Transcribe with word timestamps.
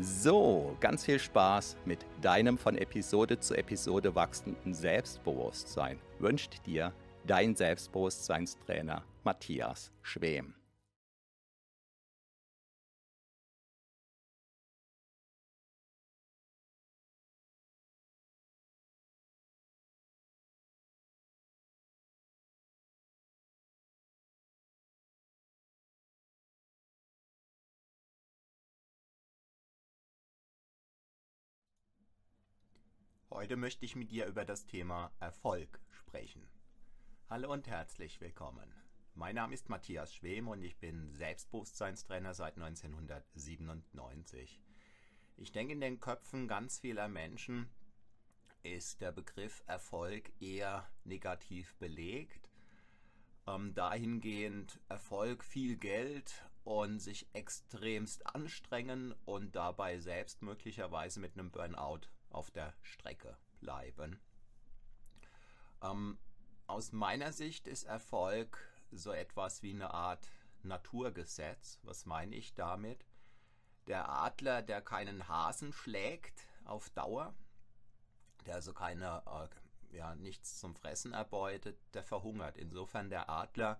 So, 0.00 0.76
ganz 0.80 1.04
viel 1.04 1.20
Spaß 1.20 1.76
mit 1.84 2.04
deinem 2.20 2.58
von 2.58 2.76
Episode 2.76 3.38
zu 3.38 3.54
Episode 3.54 4.14
wachsenden 4.16 4.74
Selbstbewusstsein 4.74 6.00
wünscht 6.18 6.66
dir 6.66 6.92
dein 7.24 7.54
Selbstbewusstseinstrainer 7.54 9.04
Matthias 9.22 9.92
Schwem. 10.02 10.54
Heute 33.34 33.56
möchte 33.56 33.84
ich 33.84 33.96
mit 33.96 34.12
dir 34.12 34.26
über 34.26 34.44
das 34.44 34.64
Thema 34.64 35.10
Erfolg 35.18 35.80
sprechen. 35.90 36.48
Hallo 37.28 37.52
und 37.52 37.66
herzlich 37.66 38.20
willkommen. 38.20 38.72
Mein 39.16 39.34
Name 39.34 39.54
ist 39.54 39.68
Matthias 39.68 40.14
Schwem 40.14 40.46
und 40.46 40.62
ich 40.62 40.78
bin 40.78 41.12
Selbstbewusstseinstrainer 41.12 42.32
seit 42.32 42.56
1997. 42.56 44.62
Ich 45.36 45.50
denke, 45.50 45.72
in 45.72 45.80
den 45.80 45.98
Köpfen 45.98 46.46
ganz 46.46 46.78
vieler 46.78 47.08
Menschen 47.08 47.68
ist 48.62 49.00
der 49.00 49.10
Begriff 49.10 49.64
Erfolg 49.66 50.30
eher 50.40 50.88
negativ 51.02 51.74
belegt. 51.78 52.52
Ähm, 53.48 53.74
dahingehend 53.74 54.78
Erfolg, 54.88 55.42
viel 55.42 55.76
Geld 55.76 56.48
und 56.62 57.00
sich 57.00 57.26
extremst 57.32 58.32
anstrengen 58.32 59.12
und 59.24 59.56
dabei 59.56 59.98
selbst 59.98 60.40
möglicherweise 60.40 61.18
mit 61.18 61.36
einem 61.36 61.50
Burnout 61.50 62.02
auf 62.34 62.50
der 62.50 62.74
Strecke 62.82 63.36
bleiben. 63.60 64.20
Ähm, 65.82 66.18
aus 66.66 66.92
meiner 66.92 67.32
Sicht 67.32 67.68
ist 67.68 67.84
Erfolg 67.84 68.58
so 68.90 69.12
etwas 69.12 69.62
wie 69.62 69.72
eine 69.72 69.92
Art 69.92 70.26
Naturgesetz. 70.62 71.78
Was 71.82 72.06
meine 72.06 72.34
ich 72.36 72.54
damit? 72.54 73.04
Der 73.86 74.08
Adler, 74.08 74.62
der 74.62 74.80
keinen 74.80 75.28
Hasen 75.28 75.72
schlägt 75.72 76.46
auf 76.64 76.88
Dauer, 76.90 77.34
der 78.46 78.54
also 78.54 78.72
keine, 78.72 79.22
äh, 79.26 79.96
ja, 79.96 80.14
nichts 80.14 80.58
zum 80.58 80.74
Fressen 80.74 81.12
erbeutet, 81.12 81.78
der 81.92 82.02
verhungert. 82.02 82.56
Insofern 82.56 83.10
der 83.10 83.28
Adler 83.28 83.78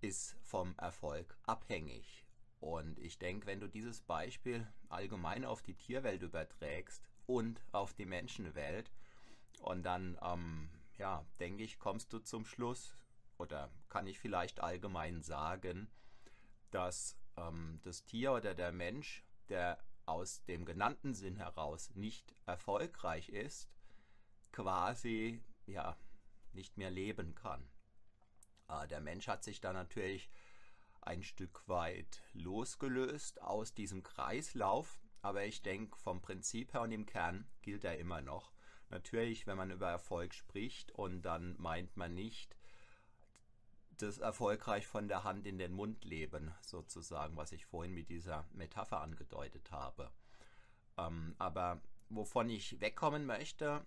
ist 0.00 0.36
vom 0.42 0.76
Erfolg 0.76 1.36
abhängig. 1.44 2.26
Und 2.60 2.98
ich 2.98 3.18
denke, 3.18 3.46
wenn 3.46 3.60
du 3.60 3.68
dieses 3.68 4.02
Beispiel 4.02 4.66
allgemein 4.88 5.44
auf 5.44 5.62
die 5.62 5.74
Tierwelt 5.74 6.22
überträgst, 6.22 7.02
und 7.26 7.60
auf 7.72 7.94
die 7.94 8.06
Menschenwelt. 8.06 8.90
Und 9.60 9.82
dann, 9.84 10.18
ähm, 10.22 10.70
ja, 10.98 11.24
denke 11.40 11.62
ich, 11.62 11.78
kommst 11.78 12.12
du 12.12 12.18
zum 12.18 12.44
Schluss 12.44 12.96
oder 13.38 13.70
kann 13.88 14.06
ich 14.06 14.18
vielleicht 14.18 14.60
allgemein 14.60 15.22
sagen, 15.22 15.88
dass 16.70 17.16
ähm, 17.36 17.80
das 17.82 18.04
Tier 18.04 18.32
oder 18.32 18.54
der 18.54 18.72
Mensch, 18.72 19.24
der 19.48 19.78
aus 20.06 20.44
dem 20.44 20.64
genannten 20.64 21.14
Sinn 21.14 21.36
heraus 21.36 21.90
nicht 21.94 22.34
erfolgreich 22.46 23.30
ist, 23.30 23.68
quasi 24.52 25.42
ja 25.66 25.96
nicht 26.52 26.76
mehr 26.76 26.90
leben 26.90 27.34
kann. 27.34 27.66
Äh, 28.68 28.86
der 28.88 29.00
Mensch 29.00 29.28
hat 29.28 29.44
sich 29.44 29.60
da 29.60 29.72
natürlich 29.72 30.30
ein 31.00 31.22
Stück 31.22 31.68
weit 31.68 32.22
losgelöst 32.32 33.42
aus 33.42 33.74
diesem 33.74 34.02
Kreislauf 34.02 35.00
aber 35.24 35.46
ich 35.46 35.62
denke, 35.62 35.96
vom 35.96 36.20
Prinzip 36.20 36.74
her 36.74 36.82
und 36.82 36.92
im 36.92 37.06
Kern 37.06 37.46
gilt 37.62 37.82
er 37.84 37.98
immer 37.98 38.20
noch. 38.20 38.52
Natürlich, 38.90 39.46
wenn 39.46 39.56
man 39.56 39.70
über 39.70 39.88
Erfolg 39.88 40.34
spricht 40.34 40.92
und 40.92 41.22
dann 41.22 41.56
meint 41.58 41.96
man 41.96 42.14
nicht 42.14 42.58
das 43.96 44.18
erfolgreich 44.18 44.86
von 44.86 45.08
der 45.08 45.24
Hand 45.24 45.46
in 45.46 45.56
den 45.56 45.72
Mund 45.72 46.04
leben, 46.04 46.52
sozusagen, 46.60 47.38
was 47.38 47.52
ich 47.52 47.64
vorhin 47.64 47.94
mit 47.94 48.10
dieser 48.10 48.46
Metapher 48.52 49.00
angedeutet 49.00 49.70
habe. 49.70 50.10
Ähm, 50.98 51.34
aber 51.38 51.80
wovon 52.10 52.50
ich 52.50 52.78
wegkommen 52.82 53.24
möchte, 53.24 53.86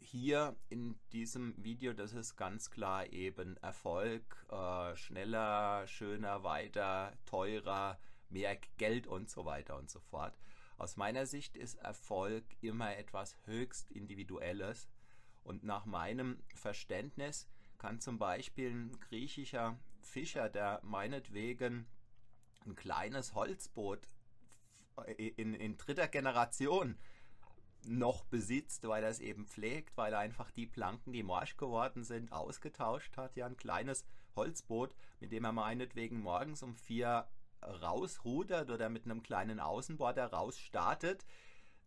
hier 0.00 0.56
in 0.68 0.98
diesem 1.12 1.54
Video, 1.62 1.92
das 1.92 2.12
ist 2.12 2.34
ganz 2.34 2.72
klar 2.72 3.06
eben 3.12 3.56
Erfolg, 3.58 4.44
äh, 4.50 4.96
schneller, 4.96 5.86
schöner, 5.86 6.42
weiter, 6.42 7.12
teurer, 7.24 8.00
mehr 8.30 8.56
Geld 8.76 9.06
und 9.06 9.30
so 9.30 9.44
weiter 9.44 9.76
und 9.76 9.90
so 9.90 10.00
fort. 10.00 10.38
Aus 10.76 10.96
meiner 10.96 11.26
Sicht 11.26 11.56
ist 11.56 11.76
Erfolg 11.76 12.44
immer 12.60 12.96
etwas 12.96 13.36
höchst 13.44 13.90
Individuelles 13.90 14.88
und 15.44 15.64
nach 15.64 15.84
meinem 15.84 16.42
Verständnis 16.54 17.48
kann 17.78 18.00
zum 18.00 18.18
Beispiel 18.18 18.70
ein 18.70 19.00
griechischer 19.00 19.78
Fischer, 20.02 20.48
der 20.48 20.80
meinetwegen 20.82 21.86
ein 22.66 22.74
kleines 22.76 23.34
Holzboot 23.34 24.08
in, 25.16 25.54
in 25.54 25.76
dritter 25.76 26.08
Generation 26.08 26.98
noch 27.86 28.24
besitzt, 28.24 28.86
weil 28.86 29.02
er 29.02 29.10
es 29.10 29.20
eben 29.20 29.46
pflegt, 29.46 29.96
weil 29.96 30.12
er 30.12 30.18
einfach 30.18 30.50
die 30.50 30.66
Planken, 30.66 31.12
die 31.12 31.22
morsch 31.22 31.56
geworden 31.56 32.04
sind, 32.04 32.32
ausgetauscht 32.32 33.16
hat. 33.16 33.36
Ja, 33.36 33.46
ein 33.46 33.56
kleines 33.56 34.04
Holzboot, 34.36 34.94
mit 35.20 35.32
dem 35.32 35.44
er 35.44 35.52
meinetwegen 35.52 36.20
morgens 36.20 36.62
um 36.62 36.74
vier 36.74 37.26
rausrudert 37.62 38.70
oder 38.70 38.88
mit 38.88 39.04
einem 39.04 39.22
kleinen 39.22 39.60
Außenborder 39.60 40.26
rausstartet, 40.26 41.26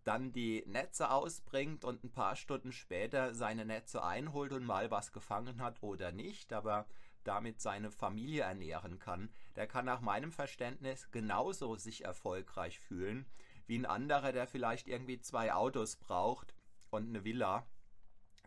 dann 0.03 0.31
die 0.33 0.63
Netze 0.67 1.09
ausbringt 1.11 1.85
und 1.85 2.03
ein 2.03 2.11
paar 2.11 2.35
Stunden 2.35 2.71
später 2.71 3.33
seine 3.33 3.65
Netze 3.65 4.03
einholt 4.03 4.51
und 4.51 4.65
mal 4.65 4.91
was 4.91 5.11
gefangen 5.11 5.61
hat 5.61 5.81
oder 5.81 6.11
nicht, 6.11 6.51
aber 6.51 6.85
damit 7.23 7.61
seine 7.61 7.89
Familie 7.89 8.43
ernähren 8.43 8.99
kann, 8.99 9.29
der 9.55 9.65
kann 9.65 9.85
nach 9.85 10.01
meinem 10.01 10.31
Verständnis 10.31 11.09
genauso 11.11 11.75
sich 11.75 12.03
erfolgreich 12.03 12.79
fühlen 12.79 13.25
wie 13.65 13.77
ein 13.77 13.85
anderer, 13.85 14.33
der 14.33 14.47
vielleicht 14.47 14.87
irgendwie 14.87 15.19
zwei 15.19 15.53
Autos 15.53 15.95
braucht 15.95 16.53
und 16.89 17.07
eine 17.07 17.23
Villa 17.23 17.65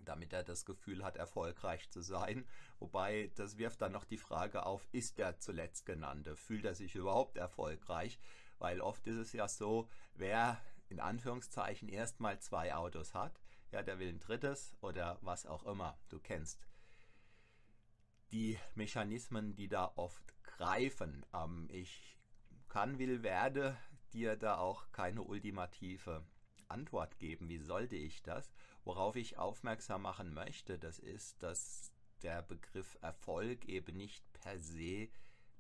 damit 0.05 0.33
er 0.33 0.45
das 0.45 0.65
Gefühl 0.65 1.05
hat, 1.05 1.17
erfolgreich 1.17 1.91
zu 1.91 2.01
sein. 2.01 2.47
Wobei 2.79 3.31
das 3.35 3.59
wirft 3.59 3.83
dann 3.83 3.93
noch 3.93 4.05
die 4.05 4.19
Frage 4.19 4.67
auf, 4.67 4.87
ist 4.93 5.19
der 5.19 5.39
zuletzt 5.39 5.87
genannte? 5.87 6.37
Fühlt 6.37 6.65
er 6.65 6.75
sich 6.75 6.95
überhaupt 6.95 7.37
erfolgreich? 7.37 8.19
Weil 8.59 8.81
oft 8.81 9.07
ist 9.07 9.17
es 9.17 9.33
ja 9.33 9.49
so, 9.49 9.89
wer 10.15 10.61
in 10.89 11.01
Anführungszeichen 11.01 11.89
erstmal 11.89 12.39
zwei 12.39 12.75
Autos 12.75 13.15
hat, 13.15 13.41
ja, 13.73 13.83
der 13.83 13.99
will 13.99 14.09
ein 14.09 14.21
drittes 14.21 14.75
oder 14.81 15.19
was 15.23 15.47
auch 15.47 15.65
immer. 15.65 15.99
Du 16.09 16.21
kennst 16.21 16.67
die 18.31 18.59
Mechanismen, 18.75 19.55
die 19.55 19.69
da 19.69 19.93
oft 19.97 20.35
greifen. 20.43 21.25
Ähm, 21.33 21.69
ich 21.71 22.17
kann, 22.69 22.99
will, 22.99 23.23
werde 23.23 23.77
dir 24.13 24.37
da 24.37 24.59
auch 24.59 24.91
keine 24.93 25.23
ultimative 25.23 26.25
Antwort 26.69 27.19
geben, 27.19 27.49
wie 27.49 27.59
sollte 27.59 27.97
ich 27.97 28.23
das? 28.23 28.53
Worauf 28.85 29.17
ich 29.17 29.39
aufmerksam 29.39 30.03
machen 30.03 30.33
möchte, 30.35 30.79
das 30.79 30.99
ist, 30.99 31.43
dass 31.43 31.93
der 32.23 32.43
Begriff 32.43 32.99
Erfolg 33.03 33.65
eben 33.67 33.97
nicht 33.97 34.25
per 34.33 34.59
se 34.59 35.09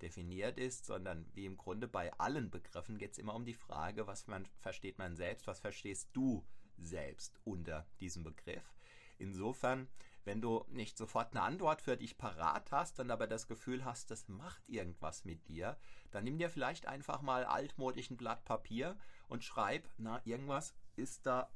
definiert 0.03 0.59
ist, 0.59 0.87
sondern 0.87 1.27
wie 1.35 1.47
im 1.47 1.57
Grunde 1.57 1.89
bei 1.89 2.13
allen 2.19 2.51
Begriffen 2.51 2.99
geht 2.99 3.13
es 3.13 3.19
immer 3.19 3.35
um 3.35 3.45
die 3.45 3.55
Frage, 3.55 4.07
was 4.07 4.27
man 4.27 4.47
versteht 4.61 4.99
man 4.99 5.17
selbst, 5.17 5.47
was 5.47 5.61
verstehst 5.61 6.11
du 6.13 6.45
selbst 6.79 7.39
unter 7.45 7.87
diesem 8.01 8.23
Begriff. 8.23 8.75
Insofern, 9.19 9.89
wenn 10.25 10.43
du 10.43 10.65
nicht 10.69 10.99
sofort 10.99 11.31
eine 11.31 11.43
Antwort 11.43 11.81
für 11.81 11.97
dich 11.97 12.19
parat 12.19 12.71
hast, 12.73 12.99
dann 12.99 13.11
aber 13.11 13.27
das 13.27 13.47
Gefühl 13.47 13.85
hast, 13.85 14.11
das 14.11 14.29
macht 14.29 14.69
irgendwas 14.69 15.25
mit 15.25 15.49
dir, 15.49 15.79
dann 16.11 16.25
nimm 16.25 16.39
dir 16.39 16.51
vielleicht 16.51 16.87
einfach 16.87 17.23
mal 17.23 17.45
altmodisch 17.45 18.11
ein 18.11 18.17
Blatt 18.17 18.45
Papier 18.45 18.99
und 19.29 19.45
schreib, 19.45 19.89
na, 19.97 20.21
irgendwas 20.25 20.75
ist 20.97 21.27
da. 21.27 21.51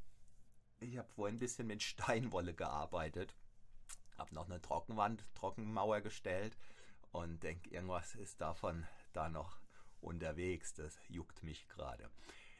Ich 0.80 0.96
habe 0.96 1.08
vorhin 1.08 1.36
ein 1.36 1.40
bisschen 1.40 1.66
mit 1.66 1.82
Steinwolle 1.82 2.54
gearbeitet, 2.54 3.34
habe 4.16 4.34
noch 4.34 4.46
eine 4.46 4.60
Trockenwand, 4.60 5.24
Trockenmauer 5.34 6.00
gestellt 6.00 6.56
und 7.12 7.42
denke, 7.42 7.70
irgendwas 7.70 8.14
ist 8.14 8.40
davon 8.40 8.86
da 9.12 9.28
noch 9.28 9.60
unterwegs. 10.00 10.74
Das 10.74 10.98
juckt 11.08 11.42
mich 11.42 11.68
gerade. 11.68 12.10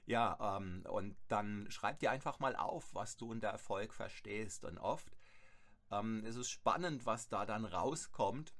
Ja, 0.06 0.56
ähm, 0.58 0.84
und 0.88 1.16
dann 1.28 1.70
schreib 1.70 2.00
dir 2.00 2.10
einfach 2.10 2.40
mal 2.40 2.56
auf, 2.56 2.94
was 2.94 3.16
du 3.16 3.30
unter 3.30 3.48
Erfolg 3.48 3.94
verstehst. 3.94 4.64
Und 4.64 4.78
oft 4.78 5.16
ähm, 5.90 6.24
ist 6.24 6.36
es 6.36 6.50
spannend, 6.50 7.06
was 7.06 7.28
da 7.28 7.46
dann 7.46 7.64
rauskommt, 7.64 8.54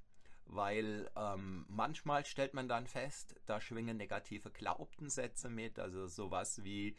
weil 0.44 1.10
ähm, 1.16 1.64
manchmal 1.68 2.24
stellt 2.24 2.54
man 2.54 2.68
dann 2.68 2.86
fest, 2.86 3.34
da 3.46 3.60
schwingen 3.60 3.96
negative 3.96 4.50
Glaubenssätze 4.50 5.48
mit, 5.48 5.78
also 5.78 6.06
sowas 6.06 6.62
wie 6.62 6.96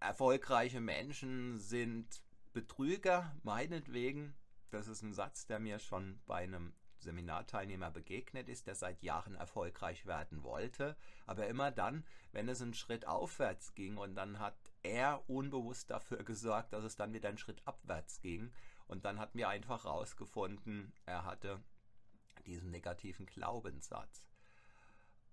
erfolgreiche 0.00 0.80
Menschen 0.80 1.58
sind 1.58 2.22
Betrüger, 2.52 3.34
meinetwegen. 3.42 4.34
Das 4.70 4.88
ist 4.88 5.02
ein 5.02 5.12
Satz, 5.12 5.46
der 5.46 5.58
mir 5.58 5.78
schon 5.78 6.20
bei 6.26 6.36
einem 6.36 6.74
Seminarteilnehmer 6.98 7.90
begegnet 7.90 8.48
ist, 8.48 8.66
der 8.66 8.74
seit 8.74 9.02
Jahren 9.02 9.34
erfolgreich 9.34 10.06
werden 10.06 10.42
wollte, 10.42 10.96
aber 11.26 11.46
immer 11.46 11.70
dann, 11.70 12.04
wenn 12.32 12.48
es 12.48 12.60
einen 12.60 12.74
Schritt 12.74 13.06
aufwärts 13.06 13.74
ging 13.74 13.96
und 13.96 14.14
dann 14.14 14.38
hat 14.38 14.56
er 14.82 15.28
unbewusst 15.28 15.90
dafür 15.90 16.24
gesorgt, 16.24 16.72
dass 16.72 16.84
es 16.84 16.96
dann 16.96 17.12
wieder 17.12 17.28
einen 17.28 17.38
Schritt 17.38 17.62
abwärts 17.66 18.20
ging 18.20 18.52
und 18.88 19.04
dann 19.04 19.18
hat 19.18 19.34
mir 19.34 19.48
einfach 19.48 19.84
herausgefunden, 19.84 20.92
er 21.06 21.24
hatte 21.24 21.62
diesen 22.46 22.70
negativen 22.70 23.26
Glaubenssatz. 23.26 24.26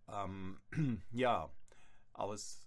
Ähm, 0.07 0.61
ja, 1.11 1.49
aus 2.13 2.64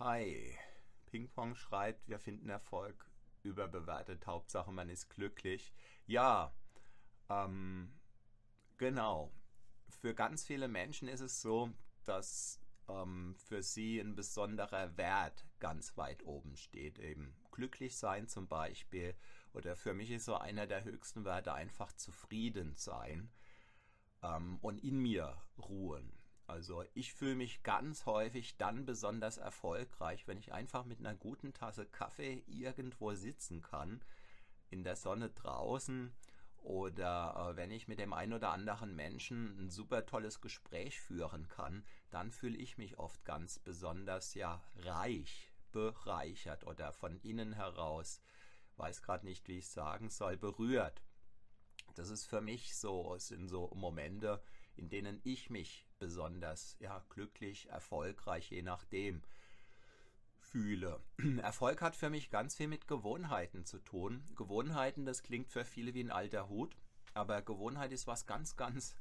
Hi. 0.00 0.58
Ping-Pong 1.06 1.54
schreibt, 1.54 2.08
wir 2.08 2.18
finden 2.18 2.48
Erfolg 2.48 3.08
überbewertet. 3.44 4.26
Hauptsache, 4.26 4.72
man 4.72 4.88
ist 4.88 5.08
glücklich. 5.08 5.72
Ja, 6.04 6.52
ähm, 7.30 7.94
genau. 8.76 9.32
Für 9.88 10.12
ganz 10.12 10.44
viele 10.44 10.66
Menschen 10.66 11.06
ist 11.06 11.20
es 11.20 11.40
so, 11.40 11.70
dass 12.04 12.58
ähm, 12.88 13.36
für 13.36 13.62
sie 13.62 14.00
ein 14.00 14.16
besonderer 14.16 14.96
Wert 14.96 15.46
ganz 15.60 15.96
weit 15.96 16.24
oben 16.24 16.56
steht. 16.56 16.98
Eben 16.98 17.36
glücklich 17.52 17.96
sein 17.96 18.26
zum 18.26 18.48
Beispiel. 18.48 19.14
Oder 19.52 19.76
für 19.76 19.94
mich 19.94 20.10
ist 20.10 20.24
so 20.24 20.34
einer 20.34 20.66
der 20.66 20.82
höchsten 20.82 21.24
Werte 21.24 21.54
einfach 21.54 21.92
zufrieden 21.92 22.74
sein 22.74 23.30
ähm, 24.24 24.58
und 24.60 24.82
in 24.82 24.98
mir 24.98 25.40
ruhen. 25.56 26.23
Also 26.46 26.84
ich 26.94 27.14
fühle 27.14 27.36
mich 27.36 27.62
ganz 27.62 28.06
häufig 28.06 28.56
dann 28.56 28.84
besonders 28.84 29.38
erfolgreich, 29.38 30.26
wenn 30.28 30.38
ich 30.38 30.52
einfach 30.52 30.84
mit 30.84 30.98
einer 30.98 31.14
guten 31.14 31.54
Tasse 31.54 31.86
Kaffee 31.86 32.44
irgendwo 32.46 33.14
sitzen 33.14 33.62
kann, 33.62 34.02
in 34.68 34.84
der 34.84 34.96
Sonne 34.96 35.30
draußen 35.30 36.14
oder 36.64 37.50
äh, 37.52 37.56
wenn 37.56 37.70
ich 37.70 37.88
mit 37.88 37.98
dem 37.98 38.12
einen 38.12 38.32
oder 38.32 38.50
anderen 38.50 38.96
Menschen 38.96 39.58
ein 39.58 39.70
super 39.70 40.06
tolles 40.06 40.40
Gespräch 40.40 41.00
führen 41.00 41.48
kann, 41.48 41.84
dann 42.10 42.30
fühle 42.30 42.56
ich 42.56 42.78
mich 42.78 42.98
oft 42.98 43.24
ganz 43.24 43.58
besonders 43.58 44.34
ja 44.34 44.62
reich, 44.76 45.52
bereichert 45.72 46.66
oder 46.66 46.92
von 46.92 47.20
innen 47.20 47.52
heraus, 47.52 48.22
weiß 48.76 49.02
gerade 49.02 49.26
nicht, 49.26 49.46
wie 49.46 49.58
ich 49.58 49.68
sagen 49.68 50.08
soll, 50.08 50.36
berührt. 50.36 51.02
Das 51.96 52.08
ist 52.08 52.24
für 52.24 52.40
mich 52.40 52.76
so, 52.76 53.14
es 53.14 53.28
sind 53.28 53.48
so 53.48 53.70
Momente, 53.74 54.42
in 54.76 54.88
denen 54.88 55.20
ich 55.24 55.50
mich 55.50 55.86
besonders 55.98 56.76
ja, 56.80 57.04
glücklich, 57.08 57.68
erfolgreich, 57.68 58.50
je 58.50 58.62
nachdem, 58.62 59.22
fühle. 60.38 61.00
Erfolg 61.42 61.80
hat 61.80 61.96
für 61.96 62.10
mich 62.10 62.30
ganz 62.30 62.54
viel 62.54 62.68
mit 62.68 62.86
Gewohnheiten 62.86 63.64
zu 63.64 63.78
tun. 63.78 64.24
Gewohnheiten, 64.36 65.04
das 65.04 65.22
klingt 65.22 65.50
für 65.50 65.64
viele 65.64 65.94
wie 65.94 66.02
ein 66.04 66.10
alter 66.10 66.48
Hut, 66.48 66.76
aber 67.14 67.42
Gewohnheit 67.42 67.92
ist 67.92 68.06
was 68.06 68.26
ganz, 68.26 68.56
ganz, 68.56 68.94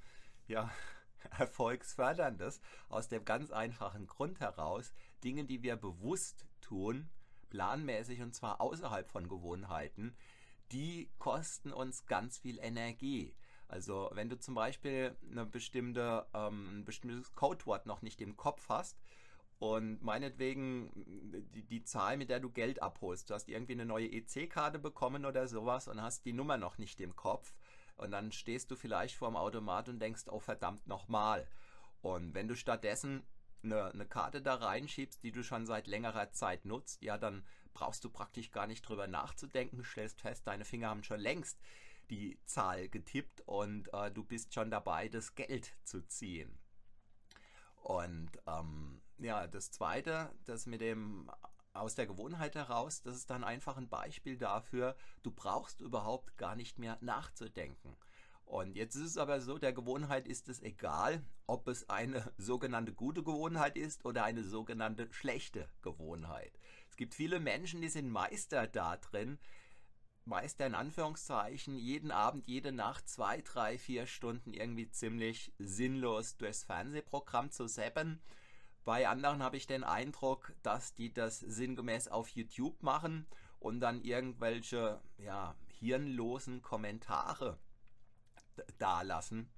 ja, 0.48 0.72
erfolgsförderndes. 1.38 2.62
Aus 2.90 3.08
dem 3.08 3.25
ganz 3.25 3.52
einfachen 3.52 4.08
Grund 4.08 4.40
heraus, 4.40 4.94
Dinge, 5.24 5.46
die 5.46 5.64
wir 5.64 5.75
bewusst 5.75 6.46
tun, 6.62 7.10
planmäßig 7.50 8.22
und 8.22 8.34
zwar 8.34 8.62
außerhalb 8.62 9.10
von 9.10 9.30
Gewohnheiten, 9.30 10.16
die 10.72 11.12
kosten 11.20 11.72
uns 11.72 12.08
ganz 12.08 12.40
viel 12.40 12.58
Energie. 12.58 13.36
Also 13.74 14.12
wenn 14.14 14.30
du 14.30 14.38
zum 14.38 14.54
Beispiel 14.54 15.18
eine 15.31 15.48
bestimmte, 15.48 16.28
ähm, 16.36 16.81
ein 16.81 16.86
bestimmtes 16.86 17.34
Codewort 17.34 17.88
noch 17.88 18.04
nicht 18.04 18.22
im 18.22 18.38
Kopf 18.38 18.70
hast 18.70 19.02
und 19.58 20.04
meinetwegen 20.04 20.92
die, 21.56 21.64
die 21.64 21.84
Zahl, 21.84 22.18
mit 22.18 22.30
der 22.30 22.40
du 22.40 22.52
Geld 22.52 22.84
abholst, 22.84 23.31
du 23.31 23.34
hast 23.34 23.50
irgendwie 23.50 23.74
eine 23.74 23.88
neue 23.88 24.12
EC-Karte 24.12 24.78
bekommen 24.78 25.25
oder 25.25 25.48
sowas 25.48 25.88
und 25.88 26.04
hast 26.04 26.24
die 26.25 26.34
Nummer 26.34 26.58
noch 26.58 26.78
nicht 26.78 27.02
im 27.02 27.16
Kopf 27.16 27.56
und 27.98 28.12
dann 28.12 28.31
stehst 28.31 28.70
du 28.70 28.75
vielleicht 28.75 29.16
vor 29.16 29.30
dem 29.30 29.38
Automat 29.38 29.90
und 29.90 29.98
denkst, 29.98 30.25
oh 30.28 30.40
verdammt 30.40 30.86
nochmal. 30.86 31.48
Und 32.04 32.36
wenn 32.36 32.48
du 32.48 32.56
stattdessen 32.56 33.24
eine, 33.64 33.86
eine 33.86 34.06
Karte 34.06 34.44
da 34.44 34.54
reinschiebst, 34.54 35.24
die 35.24 35.31
du 35.31 35.42
schon 35.42 35.66
seit 35.66 35.88
längerer 35.88 36.31
Zeit 36.31 36.64
nutzt, 36.66 37.02
ja, 37.02 37.18
dann 37.18 37.44
brauchst 37.74 38.04
du 38.04 38.12
praktisch 38.12 38.52
gar 38.52 38.68
nicht 38.68 38.88
drüber 38.88 39.08
nachzudenken, 39.08 39.84
stellst 39.84 40.22
fest, 40.22 40.46
deine 40.46 40.64
Finger 40.64 40.90
haben 40.90 41.04
schon 41.04 41.20
längst 41.20 41.60
die 42.09 42.39
Zahl 42.45 42.89
getippt 42.89 43.41
und 43.41 43.94
äh, 43.94 44.11
du 44.11 44.23
bist 44.23 44.53
schon 44.53 44.71
dabei, 44.71 45.09
das 45.09 45.35
Geld 45.35 45.73
zu 45.83 46.05
ziehen. 46.07 46.57
Und 47.81 48.31
ähm, 48.47 49.01
ja, 49.17 49.47
das 49.47 49.71
zweite, 49.71 50.31
das 50.45 50.65
mit 50.65 50.81
dem 50.81 51.29
aus 51.73 51.95
der 51.95 52.05
Gewohnheit 52.05 52.55
heraus, 52.55 53.01
das 53.01 53.15
ist 53.15 53.29
dann 53.29 53.44
einfach 53.44 53.77
ein 53.77 53.89
Beispiel 53.89 54.38
dafür, 54.38 54.95
du 55.24 55.31
brauchst 55.31 55.81
überhaupt 55.81 56.38
gar 56.38 56.55
nicht 56.55 56.77
mehr 56.77 56.98
nachzudenken. 57.01 57.98
Und 58.45 58.75
jetzt 58.75 58.95
ist 58.95 59.12
es 59.12 59.17
aber 59.17 59.41
so, 59.41 59.57
der 59.57 59.74
Gewohnheit 59.74 60.27
ist 60.27 60.50
es 60.50 60.62
egal, 60.62 61.24
ob 61.48 61.67
es 61.67 61.89
eine 61.89 62.31
sogenannte 62.38 62.93
gute 62.93 63.24
Gewohnheit 63.24 63.77
ist 63.77 64.05
oder 64.05 64.24
eine 64.24 64.43
sogenannte 64.43 65.12
schlechte 65.12 65.69
Gewohnheit. 65.81 66.60
Es 66.89 66.95
gibt 66.95 67.15
viele 67.15 67.39
Menschen, 67.39 67.81
die 67.81 67.89
sind 67.89 68.10
Meister 68.10 68.67
da 68.67 68.98
drin, 68.98 69.39
Meister 70.25 70.65
in 70.65 70.75
Anführungszeichen, 70.75 71.77
jeden 71.77 72.12
Abend, 72.12 72.48
jede 72.48 72.72
Nacht 72.72 73.10
zwei, 73.10 73.42
drei, 73.42 73.77
vier 73.77 74.08
Stunden 74.08 74.53
irgendwie 74.53 74.89
ziemlich 74.89 75.53
sinnlos 75.60 76.38
durchs 76.38 76.63
Fernsehprogramm 76.63 77.51
zu 77.51 77.68
seppen. 77.68 78.22
Bei 78.86 79.08
anderen 79.08 79.44
habe 79.44 79.58
ich 79.58 79.68
den 79.68 79.84
Eindruck, 79.84 80.53
dass 80.62 80.94
die 80.94 81.13
das 81.13 81.39
sinngemäß 81.39 82.08
auf 82.08 82.30
YouTube 82.30 82.82
machen 82.84 83.27
und 83.60 83.80
dann 83.80 84.01
irgendwelche 84.01 85.01
ja, 85.18 85.56
hirnlosen 85.80 86.62
Kommentare 86.62 87.58
dalassen. 88.77 89.50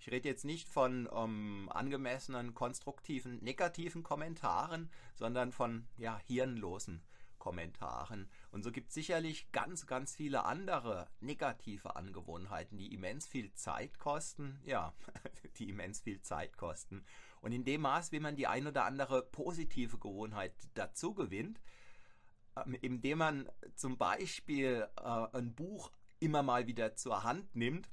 Ich 0.00 0.10
rede 0.10 0.28
jetzt 0.28 0.44
nicht 0.44 0.68
von 0.68 1.08
ähm, 1.12 1.68
angemessenen, 1.72 2.54
konstruktiven, 2.54 3.42
negativen 3.42 4.04
Kommentaren, 4.04 4.90
sondern 5.16 5.50
von 5.50 5.88
ja, 5.96 6.20
hirnlosen 6.26 7.02
Kommentaren. 7.48 8.28
Und 8.50 8.62
so 8.62 8.70
gibt 8.70 8.88
es 8.88 8.94
sicherlich 8.94 9.50
ganz, 9.52 9.86
ganz 9.86 10.14
viele 10.14 10.44
andere 10.44 11.08
negative 11.20 11.96
Angewohnheiten, 11.96 12.76
die 12.76 12.92
immens 12.92 13.26
viel 13.26 13.54
Zeit 13.54 13.98
kosten. 13.98 14.60
Ja, 14.66 14.92
die 15.56 15.70
immens 15.70 16.02
viel 16.02 16.20
Zeit 16.20 16.58
kosten. 16.58 17.06
Und 17.40 17.52
in 17.52 17.64
dem 17.64 17.80
Maß, 17.80 18.12
wie 18.12 18.20
man 18.20 18.36
die 18.36 18.46
ein 18.46 18.66
oder 18.66 18.84
andere 18.84 19.22
positive 19.22 19.96
Gewohnheit 19.96 20.52
dazu 20.74 21.14
gewinnt, 21.14 21.58
ähm, 22.54 22.74
indem 22.82 23.16
man 23.16 23.48
zum 23.74 23.96
Beispiel 23.96 24.86
äh, 24.98 25.26
ein 25.32 25.54
Buch 25.54 25.90
immer 26.20 26.42
mal 26.42 26.66
wieder 26.66 26.96
zur 26.96 27.22
Hand 27.22 27.56
nimmt, 27.56 27.88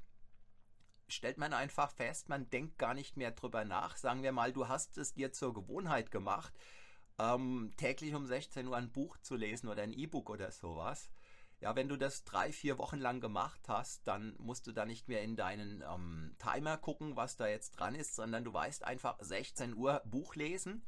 stellt 1.08 1.38
man 1.38 1.54
einfach 1.54 1.92
fest, 1.92 2.28
man 2.28 2.50
denkt 2.50 2.78
gar 2.78 2.94
nicht 2.94 3.16
mehr 3.16 3.32
drüber 3.32 3.64
nach. 3.64 3.96
Sagen 3.96 4.22
wir 4.22 4.34
mal, 4.34 4.52
du 4.52 4.68
hast 4.68 4.98
es 4.98 5.14
dir 5.14 5.32
zur 5.32 5.54
Gewohnheit 5.54 6.12
gemacht, 6.12 6.54
ähm, 7.20 7.74
täglich 7.78 8.14
um 8.14 8.26
16 8.26 8.68
Uhr 8.68 8.76
ein 8.76 8.92
Buch 8.92 9.18
zu 9.18 9.36
lesen 9.36 9.68
oder 9.70 9.84
ein 9.84 9.94
E-Book 9.94 10.30
oder 10.30 10.52
sowas. 10.52 11.10
Ja, 11.62 11.76
wenn 11.76 11.88
du 11.88 11.98
das 11.98 12.26
drei, 12.26 12.52
vier 12.52 12.78
Wochen 12.78 13.00
lang 13.00 13.22
gemacht 13.22 13.62
hast, 13.68 14.06
dann 14.08 14.36
musst 14.38 14.68
du 14.68 14.72
da 14.72 14.86
nicht 14.86 15.08
mehr 15.08 15.22
in 15.22 15.36
deinen 15.36 15.82
ähm, 15.82 16.36
Timer 16.38 16.78
gucken, 16.78 17.16
was 17.16 17.38
da 17.38 17.48
jetzt 17.48 17.72
dran 17.72 17.96
ist, 17.96 18.16
sondern 18.16 18.44
du 18.44 18.54
weißt 18.54 18.84
einfach 18.84 19.18
16 19.22 19.76
Uhr 19.76 20.02
Buch 20.06 20.36
lesen. 20.36 20.84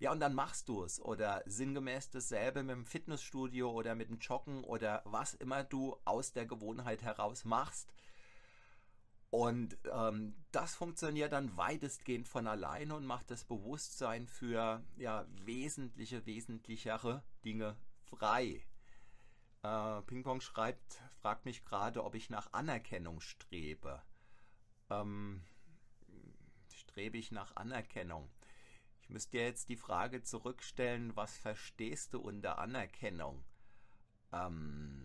Ja, 0.00 0.10
und 0.10 0.18
dann 0.18 0.34
machst 0.34 0.68
du 0.68 0.82
es. 0.82 1.00
Oder 1.00 1.44
sinngemäß 1.46 2.10
dasselbe 2.10 2.64
mit 2.64 2.74
dem 2.74 2.86
Fitnessstudio 2.86 3.70
oder 3.70 3.94
mit 3.94 4.08
dem 4.08 4.18
Joggen 4.18 4.64
oder 4.64 5.02
was 5.04 5.34
immer 5.34 5.62
du 5.62 5.96
aus 6.04 6.32
der 6.32 6.46
Gewohnheit 6.46 7.02
heraus 7.02 7.44
machst. 7.44 7.92
Und 9.32 9.78
ähm, 9.90 10.34
das 10.50 10.74
funktioniert 10.74 11.32
dann 11.32 11.56
weitestgehend 11.56 12.28
von 12.28 12.46
alleine 12.46 12.94
und 12.94 13.06
macht 13.06 13.30
das 13.30 13.44
Bewusstsein 13.44 14.26
für 14.26 14.84
ja, 14.98 15.24
wesentliche, 15.46 16.26
wesentlichere 16.26 17.22
Dinge 17.42 17.74
frei. 18.04 18.62
Äh, 19.62 20.02
Pingpong 20.02 20.42
schreibt, 20.42 21.00
fragt 21.22 21.46
mich 21.46 21.64
gerade, 21.64 22.04
ob 22.04 22.14
ich 22.14 22.28
nach 22.28 22.52
Anerkennung 22.52 23.22
strebe. 23.22 24.02
Ähm, 24.90 25.42
strebe 26.74 27.16
ich 27.16 27.32
nach 27.32 27.56
Anerkennung? 27.56 28.28
Ich 29.00 29.08
müsste 29.08 29.38
jetzt 29.38 29.70
die 29.70 29.78
Frage 29.78 30.22
zurückstellen, 30.22 31.16
was 31.16 31.38
verstehst 31.38 32.12
du 32.12 32.20
unter 32.20 32.58
Anerkennung? 32.58 33.42
Ähm, 34.30 35.01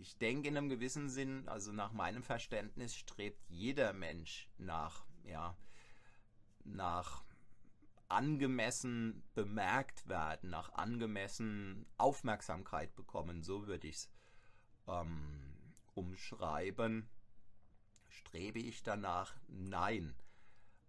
ich 0.00 0.16
denke 0.16 0.48
in 0.48 0.56
einem 0.56 0.68
gewissen 0.68 1.10
Sinn, 1.10 1.46
also 1.48 1.72
nach 1.72 1.92
meinem 1.92 2.22
Verständnis 2.22 2.96
strebt 2.96 3.44
jeder 3.48 3.92
Mensch 3.92 4.48
nach, 4.56 5.04
ja, 5.24 5.56
nach 6.64 7.22
angemessen 8.08 9.22
bemerkt 9.34 10.08
werden, 10.08 10.50
nach 10.50 10.72
angemessen 10.72 11.86
Aufmerksamkeit 11.98 12.94
bekommen, 12.96 13.42
so 13.42 13.66
würde 13.66 13.88
ich 13.88 13.96
es 13.96 14.10
ähm, 14.88 15.74
umschreiben. 15.94 17.08
Strebe 18.08 18.58
ich 18.58 18.82
danach? 18.82 19.36
Nein. 19.48 20.14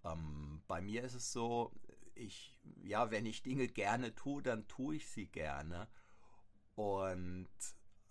Ähm, 0.04 0.64
bei 0.68 0.82
mir 0.82 1.04
ist 1.04 1.14
es 1.14 1.32
so, 1.32 1.72
ich, 2.16 2.60
ja, 2.82 3.12
wenn 3.12 3.26
ich 3.26 3.44
Dinge 3.44 3.68
gerne 3.68 4.16
tue, 4.16 4.42
dann 4.42 4.68
tue 4.68 4.96
ich 4.96 5.10
sie 5.10 5.28
gerne. 5.28 5.88
Und 6.76 7.50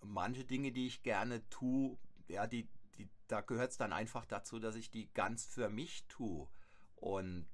manche 0.01 0.45
Dinge, 0.45 0.71
die 0.71 0.87
ich 0.87 1.03
gerne 1.03 1.47
tue, 1.49 1.97
ja, 2.27 2.47
die, 2.47 2.67
die, 2.97 3.09
da 3.27 3.41
gehört 3.41 3.71
es 3.71 3.77
dann 3.77 3.93
einfach 3.93 4.25
dazu, 4.25 4.59
dass 4.59 4.75
ich 4.75 4.89
die 4.89 5.11
ganz 5.13 5.45
für 5.45 5.69
mich 5.69 6.05
tue. 6.07 6.47
Und 6.95 7.47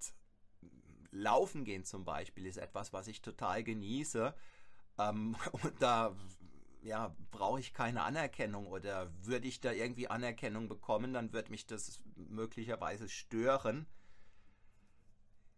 Laufen 1.12 1.64
gehen 1.64 1.84
zum 1.84 2.06
Beispiel 2.06 2.46
ist 2.46 2.58
etwas, 2.58 2.94
was 2.94 3.08
ich 3.08 3.22
total 3.22 3.64
genieße. 3.64 4.34
Ähm, 4.98 5.36
und 5.64 5.82
da 5.82 6.16
ja, 6.82 7.16
brauche 7.32 7.60
ich 7.60 7.74
keine 7.74 8.04
Anerkennung 8.04 8.68
oder 8.68 9.12
würde 9.24 9.48
ich 9.48 9.60
da 9.60 9.72
irgendwie 9.72 10.08
Anerkennung 10.08 10.70
bekommen, 10.70 11.14
dann 11.14 11.34
würde 11.34 11.52
mich 11.52 11.66
das 11.66 12.00
möglicherweise 12.16 13.10
stören. 13.10 13.88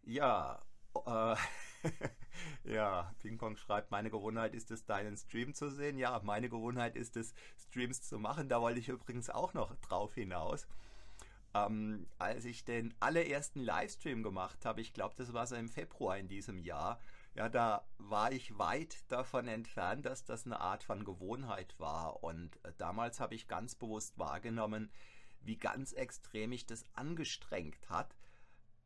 Ja, 0.02 0.60
äh, 1.06 1.36
ja, 2.64 3.12
Ping-Pong 3.20 3.56
schreibt, 3.56 3.90
meine 3.90 4.10
Gewohnheit 4.10 4.54
ist 4.54 4.70
es, 4.70 4.84
deinen 4.84 5.16
Stream 5.16 5.54
zu 5.54 5.70
sehen. 5.70 5.98
Ja, 5.98 6.20
meine 6.22 6.48
Gewohnheit 6.48 6.96
ist 6.96 7.16
es, 7.16 7.34
Streams 7.58 8.02
zu 8.02 8.18
machen. 8.18 8.48
Da 8.48 8.60
wollte 8.60 8.80
ich 8.80 8.88
übrigens 8.88 9.30
auch 9.30 9.54
noch 9.54 9.74
drauf 9.76 10.14
hinaus. 10.14 10.66
Ähm, 11.52 12.06
als 12.18 12.44
ich 12.44 12.64
den 12.64 12.94
allerersten 13.00 13.60
Livestream 13.60 14.22
gemacht 14.22 14.64
habe, 14.64 14.80
ich 14.80 14.92
glaube, 14.92 15.14
das 15.16 15.32
war 15.32 15.46
so 15.46 15.56
im 15.56 15.68
Februar 15.68 16.16
in 16.16 16.28
diesem 16.28 16.58
Jahr, 16.58 17.00
ja, 17.34 17.48
da 17.48 17.84
war 17.98 18.32
ich 18.32 18.58
weit 18.58 18.98
davon 19.08 19.48
entfernt, 19.48 20.06
dass 20.06 20.24
das 20.24 20.46
eine 20.46 20.60
Art 20.60 20.82
von 20.82 21.04
Gewohnheit 21.04 21.74
war. 21.78 22.22
Und 22.22 22.56
äh, 22.64 22.72
damals 22.78 23.20
habe 23.20 23.34
ich 23.34 23.48
ganz 23.48 23.74
bewusst 23.74 24.18
wahrgenommen, 24.18 24.90
wie 25.42 25.56
ganz 25.56 25.92
extrem 25.92 26.50
mich 26.50 26.66
das 26.66 26.84
angestrengt 26.94 27.88
hat, 27.88 28.14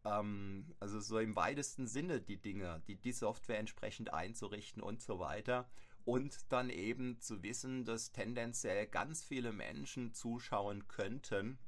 ähm, 0.04 0.66
also 0.80 1.00
so 1.00 1.18
im 1.18 1.37
weitesten 1.37 1.87
Sinne 1.87 2.20
die 2.20 2.40
Dinge, 2.40 2.82
die, 2.87 2.96
die 2.96 3.12
Software 3.12 3.58
entsprechend 3.58 4.12
einzurichten 4.12 4.82
und 4.82 5.02
so 5.02 5.18
weiter. 5.18 5.68
Und 6.04 6.52
dann 6.52 6.68
eben 6.68 7.18
zu 7.20 7.42
wissen, 7.42 7.84
dass 7.84 8.12
tendenziell 8.12 8.87
ganz 8.87 9.25
viele 9.25 9.52
Menschen 9.52 10.12
zuschauen 10.12 10.87
könnten, 10.87 11.58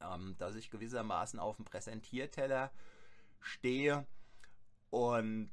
ähm, 0.00 0.36
dass 0.38 0.56
ich 0.56 0.70
gewissermaßen 0.70 1.38
auf 1.38 1.56
dem 1.56 1.64
Präsentierteller 1.64 2.70
stehe 3.40 4.06
und 4.90 5.50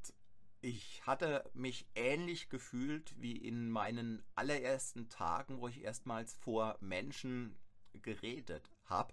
ich 0.64 1.06
hatte 1.06 1.44
mich 1.52 1.86
ähnlich 1.94 2.48
gefühlt 2.48 3.14
wie 3.20 3.36
in 3.36 3.68
meinen 3.70 4.22
allerersten 4.34 5.10
Tagen, 5.10 5.60
wo 5.60 5.68
ich 5.68 5.82
erstmals 5.82 6.32
vor 6.32 6.78
Menschen 6.80 7.54
geredet 8.00 8.70
habe. 8.86 9.12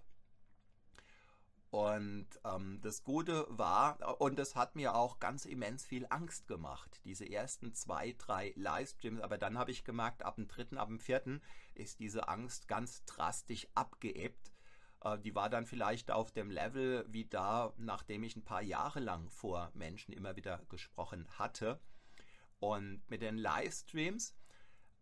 Und 1.72 2.26
ähm, 2.44 2.80
das 2.82 3.02
Gute 3.02 3.46
war, 3.48 4.20
und 4.20 4.38
es 4.38 4.54
hat 4.54 4.76
mir 4.76 4.94
auch 4.94 5.20
ganz 5.20 5.46
immens 5.46 5.86
viel 5.86 6.06
Angst 6.10 6.46
gemacht, 6.46 7.00
diese 7.06 7.26
ersten 7.26 7.72
zwei, 7.72 8.14
drei 8.18 8.52
Livestreams. 8.56 9.22
Aber 9.22 9.38
dann 9.38 9.56
habe 9.56 9.70
ich 9.70 9.82
gemerkt, 9.82 10.22
ab 10.22 10.34
dem 10.34 10.48
dritten, 10.48 10.76
ab 10.76 10.88
dem 10.88 11.00
vierten 11.00 11.40
ist 11.72 11.98
diese 11.98 12.28
Angst 12.28 12.68
ganz 12.68 13.06
drastisch 13.06 13.68
abgeebbt. 13.74 14.52
Äh, 15.02 15.18
die 15.20 15.34
war 15.34 15.48
dann 15.48 15.64
vielleicht 15.64 16.10
auf 16.10 16.30
dem 16.30 16.50
Level 16.50 17.06
wie 17.08 17.24
da, 17.24 17.72
nachdem 17.78 18.22
ich 18.22 18.36
ein 18.36 18.44
paar 18.44 18.60
Jahre 18.60 19.00
lang 19.00 19.30
vor 19.30 19.70
Menschen 19.72 20.12
immer 20.12 20.36
wieder 20.36 20.58
gesprochen 20.68 21.26
hatte. 21.38 21.80
Und 22.58 23.00
mit 23.08 23.22
den 23.22 23.38
Livestreams, 23.38 24.36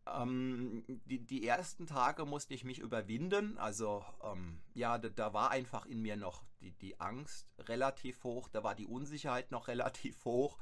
ähm, 0.06 0.84
die, 0.86 1.18
die 1.18 1.44
ersten 1.44 1.88
Tage 1.88 2.26
musste 2.26 2.54
ich 2.54 2.62
mich 2.62 2.78
überwinden. 2.78 3.58
Also 3.58 4.04
ähm, 4.22 4.62
ja, 4.72 4.98
da, 4.98 5.08
da, 5.08 5.32
war 5.32 5.50
einfach 5.50 5.84
in 5.84 6.00
mir 6.00 6.16
noch 6.16 6.44
die, 6.60 6.72
die 6.72 7.00
Angst 7.00 7.46
relativ 7.58 8.22
hoch, 8.24 8.48
da 8.48 8.62
war 8.62 8.74
die 8.74 8.86
Unsicherheit 8.86 9.50
noch 9.50 9.68
relativ 9.68 10.24
hoch, 10.24 10.58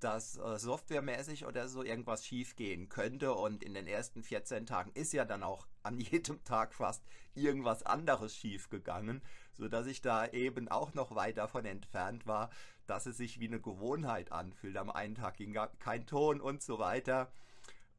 dass 0.00 0.38
äh, 0.38 0.58
softwaremäßig 0.58 1.46
oder 1.46 1.68
so 1.68 1.82
irgendwas 1.82 2.26
schief 2.26 2.56
gehen 2.56 2.88
könnte. 2.88 3.34
Und 3.34 3.62
in 3.62 3.74
den 3.74 3.86
ersten 3.86 4.22
14 4.22 4.66
Tagen 4.66 4.90
ist 4.94 5.12
ja 5.12 5.24
dann 5.24 5.42
auch 5.42 5.66
an 5.82 6.00
jedem 6.00 6.42
Tag 6.44 6.74
fast 6.74 7.04
irgendwas 7.34 7.82
anderes 7.82 8.34
schief 8.34 8.70
gegangen, 8.70 9.22
sodass 9.52 9.86
ich 9.86 10.00
da 10.00 10.26
eben 10.26 10.68
auch 10.68 10.94
noch 10.94 11.14
weit 11.14 11.36
davon 11.36 11.64
entfernt 11.64 12.26
war, 12.26 12.50
dass 12.86 13.06
es 13.06 13.18
sich 13.18 13.40
wie 13.40 13.46
eine 13.46 13.60
Gewohnheit 13.60 14.32
anfühlt. 14.32 14.76
Am 14.76 14.90
einen 14.90 15.14
Tag 15.14 15.36
ging 15.36 15.56
kein 15.78 16.06
Ton 16.06 16.40
und 16.40 16.62
so 16.62 16.78
weiter. 16.78 17.30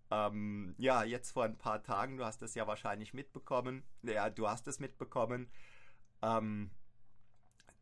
Ähm, 0.09 0.75
ja, 0.77 1.03
jetzt 1.03 1.31
vor 1.31 1.45
ein 1.45 1.57
paar 1.57 1.83
Tagen, 1.83 2.17
du 2.17 2.25
hast 2.25 2.41
es 2.41 2.55
ja 2.55 2.67
wahrscheinlich 2.67 3.13
mitbekommen. 3.13 3.83
Ja, 4.03 4.29
du 4.29 4.49
hast 4.49 4.67
es 4.67 4.79
mitbekommen. 4.79 5.49
Ähm, 6.21 6.71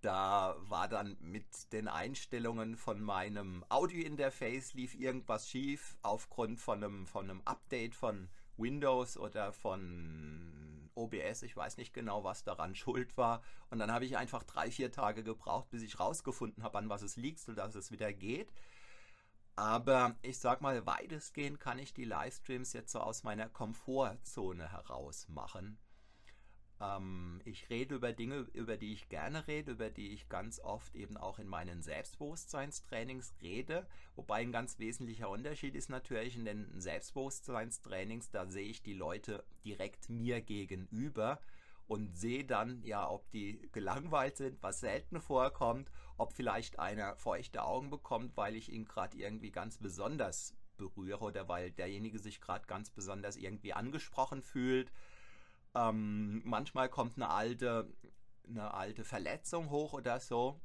da 0.01 0.56
war 0.60 0.88
dann 0.88 1.18
mit 1.20 1.72
den 1.74 1.88
Einstellungen 1.88 2.77
von 2.77 3.01
meinem 3.01 3.65
Audio-Interface 3.70 4.74
lief 4.74 4.96
irgendwas 4.96 5.50
schief 5.50 5.98
aufgrund 6.01 6.60
von 6.60 6.84
einem, 6.84 7.08
von 7.08 7.29
einem 7.29 7.41
Update 7.46 7.96
von 7.96 8.29
Windows 8.58 9.18
oder 9.18 9.51
von 9.51 10.89
OBS. 10.96 11.44
Ich 11.44 11.56
weiß 11.56 11.77
nicht 11.77 11.94
genau, 11.94 12.24
was 12.24 12.44
daran 12.44 12.75
schuld 12.75 13.18
war. 13.18 13.41
Und 13.70 13.79
dann 13.79 13.91
habe 13.91 14.06
ich 14.06 14.18
einfach 14.18 14.44
drei, 14.44 14.72
vier 14.72 14.91
Tage 14.91 15.24
gebraucht, 15.24 15.70
bis 15.70 15.82
ich 15.82 16.00
rausgefunden 16.00 16.63
habe, 16.63 16.77
an 16.77 16.89
was 16.89 17.01
es 17.01 17.15
liegt, 17.15 17.39
sodass 17.39 17.75
es 17.75 17.91
wieder 17.91 18.13
geht. 18.13 18.53
Aber 19.56 20.15
ich 20.22 20.39
sag 20.39 20.62
mal, 20.62 20.86
weitestgehend 20.86 21.60
kann 21.60 21.79
ich 21.79 21.94
die 21.94 22.06
Livestreams 22.06 22.72
jetzt 22.72 22.94
so 22.94 23.00
aus 23.00 23.24
meiner 23.24 23.50
Komfortzone 23.50 24.72
heraus 24.72 25.27
machen. 25.27 25.77
Ähm, 26.81 27.41
ich 27.45 27.69
rede 27.69 27.95
über 27.95 28.13
Dinge, 28.13 28.48
über 28.53 28.77
die 28.77 28.93
ich 28.93 29.09
gerne 29.09 29.48
rede, 29.48 29.71
über 29.71 29.89
die 29.89 30.13
ich 30.13 30.29
ganz 30.29 30.59
oft 30.59 30.95
eben 30.95 31.17
auch 31.17 31.39
in 31.39 31.48
meinen 31.48 31.81
Selbstbewusstseinstrainings 31.81 33.33
rede. 33.41 33.88
Wobei 34.15 34.41
ein 34.41 34.51
ganz 34.51 34.79
wesentlicher 34.79 35.29
Unterschied 35.29 35.75
ist 35.75 35.89
natürlich 35.89 36.36
in 36.36 36.45
den 36.45 36.79
Selbstbewusstseinstrainings, 36.79 38.31
da 38.31 38.45
sehe 38.48 38.67
ich 38.67 38.81
die 38.81 38.93
Leute 38.93 39.43
direkt 39.65 40.09
mir 40.09 40.41
gegenüber 40.41 41.41
und 41.88 42.15
sehe 42.15 42.45
dann, 42.45 42.83
ja, 42.83 43.09
ob 43.09 43.29
die 43.31 43.67
gelangweilt 43.71 44.38
sind, 44.38 44.62
was 44.62 44.79
selten 44.79 45.19
vorkommt, 45.19 45.89
ob 46.17 46.33
vielleicht 46.33 46.77
einer 46.77 47.15
feuchte 47.15 47.63
Augen 47.63 47.89
bekommt, 47.89 48.38
weil 48.38 48.55
ich 48.55 48.71
ihn 48.71 48.86
gerade 48.86 49.17
irgendwie 49.17 49.51
ganz 49.51 49.79
besonders 49.79 50.55
berühre 50.77 51.25
oder 51.25 51.48
weil 51.48 51.71
derjenige 51.71 52.19
sich 52.19 52.39
gerade 52.39 52.67
ganz 52.67 52.89
besonders 52.91 53.36
irgendwie 53.36 53.74
angesprochen 53.74 54.41
fühlt 54.41 54.91
ähm, 55.75 56.41
manchmal 56.45 56.89
kommt 56.89 57.15
eine 57.17 57.29
alte, 57.29 57.91
eine 58.47 58.73
alte 58.73 59.03
Verletzung 59.03 59.69
hoch 59.69 59.93
oder 59.93 60.19
so. 60.19 60.59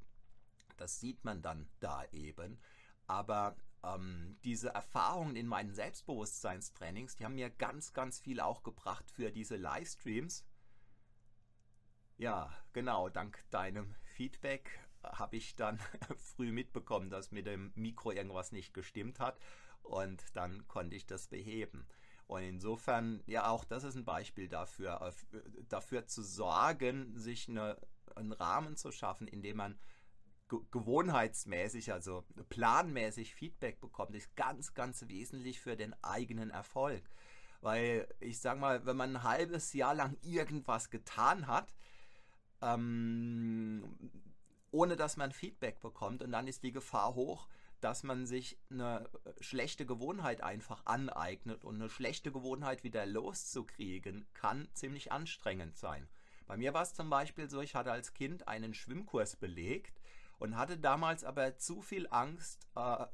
Das 0.76 1.00
sieht 1.00 1.24
man 1.24 1.42
dann 1.42 1.68
da 1.80 2.04
eben. 2.12 2.58
Aber 3.06 3.56
ähm, 3.82 4.38
diese 4.44 4.70
Erfahrungen 4.70 5.36
in 5.36 5.46
meinen 5.46 5.72
Selbstbewusstseinstrainings, 5.72 7.16
die 7.16 7.24
haben 7.24 7.34
mir 7.34 7.50
ganz, 7.50 7.92
ganz 7.92 8.18
viel 8.18 8.40
auch 8.40 8.62
gebracht 8.62 9.10
für 9.10 9.30
diese 9.30 9.56
Livestreams. 9.56 10.44
Ja, 12.16 12.50
genau, 12.72 13.08
dank 13.08 13.44
deinem 13.50 13.94
Feedback 14.02 14.80
habe 15.02 15.36
ich 15.36 15.56
dann 15.56 15.78
früh 16.16 16.52
mitbekommen, 16.52 17.10
dass 17.10 17.30
mit 17.30 17.46
dem 17.46 17.72
Mikro 17.74 18.12
irgendwas 18.12 18.52
nicht 18.52 18.72
gestimmt 18.72 19.20
hat 19.20 19.38
und 19.82 20.22
dann 20.34 20.66
konnte 20.66 20.96
ich 20.96 21.06
das 21.06 21.28
beheben. 21.28 21.86
Und 22.26 22.42
insofern, 22.42 23.22
ja, 23.26 23.48
auch 23.48 23.64
das 23.64 23.84
ist 23.84 23.96
ein 23.96 24.04
Beispiel 24.04 24.48
dafür, 24.48 25.12
dafür 25.68 26.06
zu 26.06 26.22
sorgen, 26.22 27.16
sich 27.18 27.48
eine, 27.48 27.76
einen 28.14 28.32
Rahmen 28.32 28.76
zu 28.76 28.92
schaffen, 28.92 29.28
in 29.28 29.42
dem 29.42 29.58
man 29.58 29.78
gewohnheitsmäßig, 30.70 31.92
also 31.92 32.24
planmäßig 32.48 33.34
Feedback 33.34 33.80
bekommt, 33.80 34.14
ist 34.14 34.34
ganz, 34.36 34.74
ganz 34.74 35.06
wesentlich 35.08 35.60
für 35.60 35.76
den 35.76 35.94
eigenen 36.02 36.50
Erfolg. 36.50 37.02
Weil 37.60 38.06
ich 38.20 38.40
sag 38.40 38.58
mal, 38.58 38.84
wenn 38.86 38.96
man 38.96 39.16
ein 39.16 39.22
halbes 39.22 39.72
Jahr 39.72 39.94
lang 39.94 40.16
irgendwas 40.22 40.90
getan 40.90 41.46
hat, 41.46 41.74
ähm, 42.60 43.96
ohne 44.70 44.96
dass 44.96 45.16
man 45.16 45.32
Feedback 45.32 45.80
bekommt, 45.80 46.22
und 46.22 46.32
dann 46.32 46.46
ist 46.46 46.62
die 46.62 46.72
Gefahr 46.72 47.14
hoch, 47.14 47.48
dass 47.84 48.02
man 48.02 48.24
sich 48.24 48.58
eine 48.70 49.10
schlechte 49.40 49.84
Gewohnheit 49.84 50.42
einfach 50.42 50.86
aneignet 50.86 51.64
und 51.64 51.74
eine 51.74 51.90
schlechte 51.90 52.32
Gewohnheit 52.32 52.82
wieder 52.82 53.04
loszukriegen, 53.04 54.26
kann 54.32 54.68
ziemlich 54.72 55.12
anstrengend 55.12 55.76
sein. 55.76 56.08
Bei 56.46 56.56
mir 56.56 56.72
war 56.72 56.80
es 56.80 56.94
zum 56.94 57.10
Beispiel 57.10 57.50
so, 57.50 57.60
ich 57.60 57.74
hatte 57.74 57.92
als 57.92 58.14
Kind 58.14 58.48
einen 58.48 58.72
Schwimmkurs 58.72 59.36
belegt 59.36 60.00
und 60.38 60.56
hatte 60.56 60.78
damals 60.78 61.24
aber 61.24 61.58
zu 61.58 61.82
viel 61.82 62.08
Angst 62.10 62.66
äh, 62.74 63.04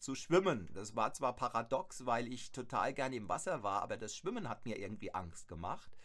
zu 0.00 0.16
schwimmen. 0.16 0.68
Das 0.74 0.96
war 0.96 1.12
zwar 1.12 1.36
paradox, 1.36 2.06
weil 2.06 2.26
ich 2.26 2.50
total 2.50 2.92
gerne 2.92 3.14
im 3.14 3.28
Wasser 3.28 3.62
war, 3.62 3.82
aber 3.82 3.96
das 3.96 4.16
Schwimmen 4.16 4.48
hat 4.48 4.66
mir 4.66 4.80
irgendwie 4.80 5.14
Angst 5.14 5.46
gemacht. 5.46 5.96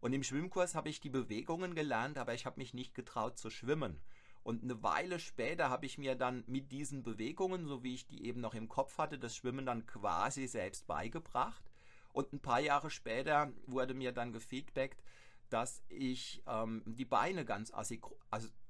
Und 0.00 0.12
im 0.12 0.22
Schwimmkurs 0.22 0.76
habe 0.76 0.90
ich 0.90 1.00
die 1.00 1.10
Bewegungen 1.10 1.74
gelernt, 1.74 2.18
aber 2.18 2.34
ich 2.34 2.46
habe 2.46 2.60
mich 2.60 2.72
nicht 2.72 2.94
getraut 2.94 3.36
zu 3.36 3.50
schwimmen. 3.50 4.00
Und 4.46 4.62
eine 4.62 4.80
Weile 4.80 5.18
später 5.18 5.70
habe 5.70 5.86
ich 5.86 5.98
mir 5.98 6.14
dann 6.14 6.44
mit 6.46 6.70
diesen 6.70 7.02
Bewegungen, 7.02 7.66
so 7.66 7.82
wie 7.82 7.94
ich 7.94 8.06
die 8.06 8.26
eben 8.26 8.40
noch 8.40 8.54
im 8.54 8.68
Kopf 8.68 8.96
hatte, 8.96 9.18
das 9.18 9.34
Schwimmen 9.34 9.66
dann 9.66 9.86
quasi 9.86 10.46
selbst 10.46 10.86
beigebracht. 10.86 11.64
Und 12.12 12.32
ein 12.32 12.38
paar 12.38 12.60
Jahre 12.60 12.90
später 12.90 13.52
wurde 13.66 13.92
mir 13.92 14.12
dann 14.12 14.32
gefeedbackt, 14.32 15.02
dass 15.50 15.82
ich 15.88 16.44
ähm, 16.46 16.84
die 16.86 17.04
Beine 17.04 17.44
ganz 17.44 17.72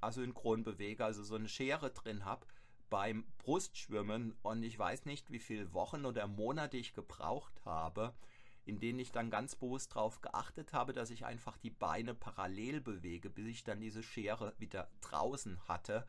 asynchron 0.00 0.64
bewege, 0.64 1.04
also 1.04 1.22
so 1.22 1.34
eine 1.34 1.46
Schere 1.46 1.90
drin 1.90 2.24
habe 2.24 2.46
beim 2.88 3.26
Brustschwimmen. 3.36 4.34
Und 4.40 4.62
ich 4.62 4.78
weiß 4.78 5.04
nicht, 5.04 5.30
wie 5.30 5.40
viele 5.40 5.74
Wochen 5.74 6.06
oder 6.06 6.26
Monate 6.26 6.78
ich 6.78 6.94
gebraucht 6.94 7.52
habe, 7.66 8.14
in 8.66 8.80
denen 8.80 8.98
ich 8.98 9.12
dann 9.12 9.30
ganz 9.30 9.54
bewusst 9.54 9.94
darauf 9.94 10.20
geachtet 10.20 10.72
habe, 10.72 10.92
dass 10.92 11.10
ich 11.10 11.24
einfach 11.24 11.56
die 11.56 11.70
Beine 11.70 12.14
parallel 12.14 12.80
bewege, 12.80 13.30
bis 13.30 13.46
ich 13.46 13.64
dann 13.64 13.80
diese 13.80 14.02
Schere 14.02 14.54
wieder 14.58 14.90
draußen 15.00 15.68
hatte. 15.68 16.04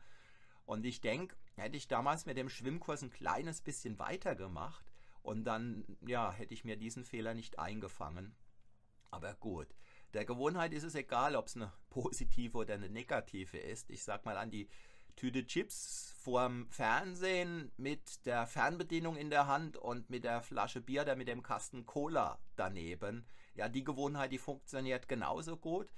Und 0.66 0.84
ich 0.84 1.00
denke, 1.00 1.36
hätte 1.54 1.76
ich 1.76 1.88
damals 1.88 2.26
mit 2.26 2.36
dem 2.36 2.50
Schwimmkurs 2.50 3.02
ein 3.02 3.10
kleines 3.10 3.62
bisschen 3.62 3.98
weiter 3.98 4.34
gemacht 4.34 4.84
und 5.22 5.44
dann, 5.44 5.84
ja, 6.06 6.32
hätte 6.32 6.52
ich 6.52 6.64
mir 6.64 6.76
diesen 6.76 7.04
Fehler 7.04 7.32
nicht 7.32 7.58
eingefangen. 7.58 8.34
Aber 9.10 9.34
gut. 9.34 9.68
Der 10.14 10.24
Gewohnheit 10.24 10.72
ist 10.72 10.82
es 10.82 10.94
egal, 10.94 11.36
ob 11.36 11.46
es 11.46 11.56
eine 11.56 11.72
positive 11.90 12.58
oder 12.58 12.74
eine 12.74 12.90
negative 12.90 13.58
ist. 13.58 13.88
Ich 13.88 14.02
sag 14.02 14.24
mal 14.24 14.36
an 14.36 14.50
die 14.50 14.68
Tüte 15.18 15.44
Chips 15.44 16.14
vorm 16.20 16.68
Fernsehen 16.68 17.72
mit 17.76 18.24
der 18.24 18.46
Fernbedienung 18.46 19.16
in 19.16 19.30
der 19.30 19.48
Hand 19.48 19.76
und 19.76 20.08
mit 20.10 20.22
der 20.22 20.42
Flasche 20.42 20.80
Bier 20.80 21.02
oder 21.02 21.16
mit 21.16 21.26
dem 21.26 21.42
Kasten 21.42 21.86
Cola 21.86 22.38
daneben. 22.54 23.26
Ja, 23.56 23.68
die 23.68 23.82
Gewohnheit, 23.82 24.30
die 24.30 24.38
funktioniert 24.38 25.08
genauso 25.08 25.56
gut, 25.56 25.92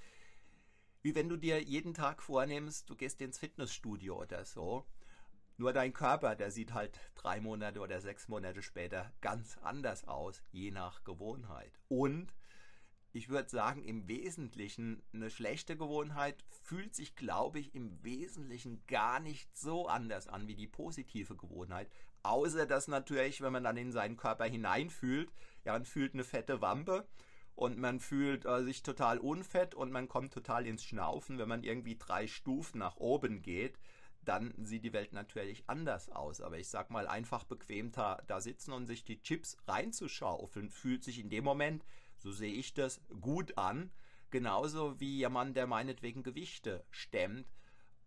wie 1.02 1.14
wenn 1.14 1.28
du 1.28 1.36
dir 1.36 1.62
jeden 1.62 1.92
Tag 1.92 2.22
vornimmst, 2.22 2.88
du 2.88 2.96
gehst 2.96 3.20
ins 3.20 3.38
Fitnessstudio 3.38 4.22
oder 4.22 4.46
so. 4.46 4.86
Nur 5.58 5.74
dein 5.74 5.92
Körper, 5.92 6.34
der 6.34 6.50
sieht 6.50 6.72
halt 6.72 6.98
drei 7.14 7.42
Monate 7.42 7.80
oder 7.80 8.00
sechs 8.00 8.26
Monate 8.26 8.62
später 8.62 9.12
ganz 9.20 9.58
anders 9.58 10.08
aus, 10.08 10.42
je 10.50 10.70
nach 10.70 11.04
Gewohnheit. 11.04 11.78
Und 11.88 12.32
ich 13.12 13.28
würde 13.28 13.48
sagen, 13.48 13.82
im 13.82 14.06
Wesentlichen 14.06 15.02
eine 15.12 15.30
schlechte 15.30 15.76
Gewohnheit 15.76 16.44
fühlt 16.62 16.94
sich, 16.94 17.16
glaube 17.16 17.58
ich, 17.58 17.74
im 17.74 18.02
Wesentlichen 18.04 18.82
gar 18.86 19.18
nicht 19.18 19.56
so 19.56 19.88
anders 19.88 20.28
an 20.28 20.46
wie 20.46 20.54
die 20.54 20.68
positive 20.68 21.36
Gewohnheit. 21.36 21.88
Außer 22.22 22.66
dass 22.66 22.86
natürlich, 22.86 23.40
wenn 23.40 23.52
man 23.52 23.64
dann 23.64 23.76
in 23.76 23.92
seinen 23.92 24.16
Körper 24.16 24.44
hineinfühlt, 24.44 25.32
ja, 25.64 25.72
man 25.72 25.84
fühlt 25.84 26.14
eine 26.14 26.24
fette 26.24 26.60
Wampe 26.60 27.06
und 27.54 27.78
man 27.78 27.98
fühlt 27.98 28.46
äh, 28.46 28.62
sich 28.62 28.82
total 28.82 29.18
unfett 29.18 29.74
und 29.74 29.90
man 29.90 30.08
kommt 30.08 30.32
total 30.32 30.66
ins 30.66 30.84
Schnaufen. 30.84 31.38
Wenn 31.38 31.48
man 31.48 31.64
irgendwie 31.64 31.96
drei 31.96 32.26
Stufen 32.26 32.78
nach 32.78 32.96
oben 32.96 33.42
geht, 33.42 33.78
dann 34.24 34.54
sieht 34.62 34.84
die 34.84 34.92
Welt 34.92 35.12
natürlich 35.12 35.64
anders 35.66 36.10
aus. 36.10 36.40
Aber 36.40 36.58
ich 36.58 36.68
sag 36.68 36.90
mal, 36.90 37.08
einfach 37.08 37.44
bequem 37.44 37.90
da, 37.90 38.22
da 38.26 38.40
sitzen 38.40 38.72
und 38.72 38.86
sich 38.86 39.04
die 39.04 39.20
Chips 39.22 39.56
reinzuschaufeln, 39.66 40.70
fühlt 40.70 41.02
sich 41.02 41.18
in 41.18 41.30
dem 41.30 41.44
Moment 41.44 41.84
so 42.20 42.32
sehe 42.32 42.52
ich 42.52 42.74
das, 42.74 43.00
gut 43.20 43.56
an. 43.58 43.90
Genauso 44.30 45.00
wie 45.00 45.16
jemand, 45.16 45.56
der 45.56 45.66
meinetwegen 45.66 46.22
Gewichte 46.22 46.84
stemmt, 46.90 47.46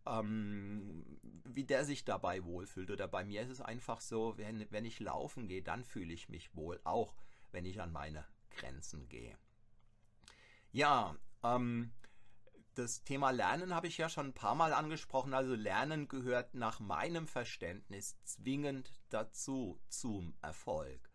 ähm, 0.05 1.19
wie 1.43 1.65
der 1.65 1.83
sich 1.83 2.05
dabei 2.05 2.43
wohlfühlt. 2.43 2.91
Oder 2.91 3.07
bei 3.07 3.25
mir 3.25 3.41
ist 3.41 3.49
es 3.49 3.61
einfach 3.61 3.99
so, 3.99 4.37
wenn, 4.37 4.65
wenn 4.71 4.85
ich 4.85 4.99
laufen 4.99 5.47
gehe, 5.47 5.61
dann 5.61 5.83
fühle 5.83 6.13
ich 6.13 6.29
mich 6.29 6.55
wohl, 6.55 6.79
auch 6.83 7.15
wenn 7.51 7.65
ich 7.65 7.81
an 7.81 7.91
meine 7.91 8.25
Grenzen 8.51 9.09
gehe. 9.09 9.37
Ja, 10.71 11.17
ähm, 11.43 11.91
das 12.75 13.03
Thema 13.03 13.31
Lernen 13.31 13.73
habe 13.75 13.87
ich 13.87 13.97
ja 13.97 14.09
schon 14.09 14.27
ein 14.27 14.33
paar 14.33 14.55
Mal 14.55 14.73
angesprochen. 14.73 15.33
Also 15.33 15.55
Lernen 15.55 16.07
gehört 16.07 16.55
nach 16.55 16.79
meinem 16.79 17.27
Verständnis 17.27 18.17
zwingend 18.23 18.91
dazu 19.09 19.79
zum 19.89 20.33
Erfolg. 20.41 21.12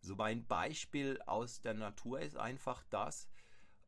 So 0.00 0.14
mein 0.14 0.46
Beispiel 0.46 1.20
aus 1.26 1.60
der 1.60 1.74
Natur 1.74 2.20
ist 2.20 2.36
einfach 2.36 2.84
das, 2.90 3.28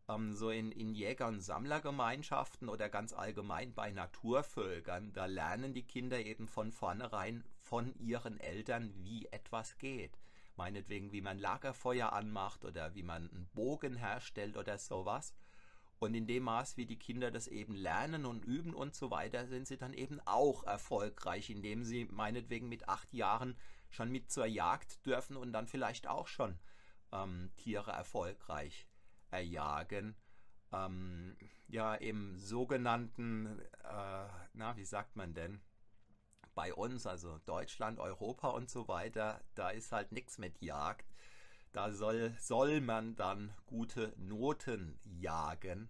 ähm, 0.09 0.35
so 0.35 0.51
in, 0.51 0.73
in 0.73 0.95
Jäger- 0.95 1.29
und 1.29 1.41
Sammlergemeinschaften 1.41 2.69
oder 2.69 2.89
ganz 2.89 3.13
allgemein 3.13 3.75
bei 3.75 3.93
Naturvölkern, 3.93 5.13
da 5.13 5.27
lernen 5.27 5.73
die 5.73 5.87
Kinder 5.87 6.19
eben 6.19 6.49
von 6.49 6.73
vornherein 6.73 7.45
von 7.59 7.95
ihren 7.99 8.41
Eltern, 8.41 8.93
wie 8.97 9.27
etwas 9.27 9.79
geht. 9.79 10.19
Meinetwegen, 10.57 11.13
wie 11.13 11.23
man 11.23 11.39
Lagerfeuer 11.39 12.13
anmacht 12.13 12.65
oder 12.65 12.95
wie 12.95 13.03
man 13.03 13.31
einen 13.31 13.49
Bogen 13.55 13.97
herstellt 13.97 14.57
oder 14.57 14.79
sowas. 14.79 15.35
Und 16.01 16.15
in 16.15 16.27
dem 16.27 16.45
Maß, 16.45 16.77
wie 16.77 16.87
die 16.87 16.99
Kinder 16.99 17.31
das 17.31 17.47
eben 17.47 17.75
lernen 17.75 18.25
und 18.25 18.45
üben 18.45 18.75
und 18.75 18.95
so 18.95 19.11
weiter, 19.11 19.47
sind 19.47 19.69
sie 19.69 19.77
dann 19.77 19.93
eben 19.93 20.19
auch 20.25 20.65
erfolgreich, 20.65 21.51
indem 21.51 21.85
sie 21.85 22.07
meinetwegen 22.07 22.69
mit 22.69 22.89
acht 22.89 23.13
Jahren 23.13 23.57
schon 23.91 24.11
mit 24.11 24.31
zur 24.31 24.47
Jagd 24.47 25.05
dürfen 25.07 25.37
und 25.37 25.53
dann 25.53 25.67
vielleicht 25.67 26.07
auch 26.07 26.27
schon 26.27 26.59
ähm, 27.13 27.51
Tiere 27.57 27.93
erfolgreich 27.93 28.87
erjagen. 29.31 30.17
Ähm, 30.73 31.37
ja, 31.69 31.95
im 31.95 32.37
sogenannten, 32.37 33.61
äh, 33.85 34.29
na, 34.53 34.77
wie 34.77 34.85
sagt 34.85 35.17
man 35.17 35.35
denn? 35.35 35.61
Bei 36.55 36.75
uns, 36.75 37.07
also 37.07 37.39
Deutschland, 37.39 37.99
Europa 37.99 38.49
und 38.49 38.71
so 38.71 38.89
weiter, 38.89 39.41
da 39.55 39.71
ist 39.71 39.93
halt 39.93 40.13
nichts 40.13 40.39
mit 40.39 40.61
Jagd. 40.61 41.07
Da 41.73 41.93
soll, 41.93 42.35
soll 42.39 42.81
man 42.81 43.15
dann 43.15 43.55
gute 43.67 44.13
Noten 44.17 44.99
jagen. 45.05 45.89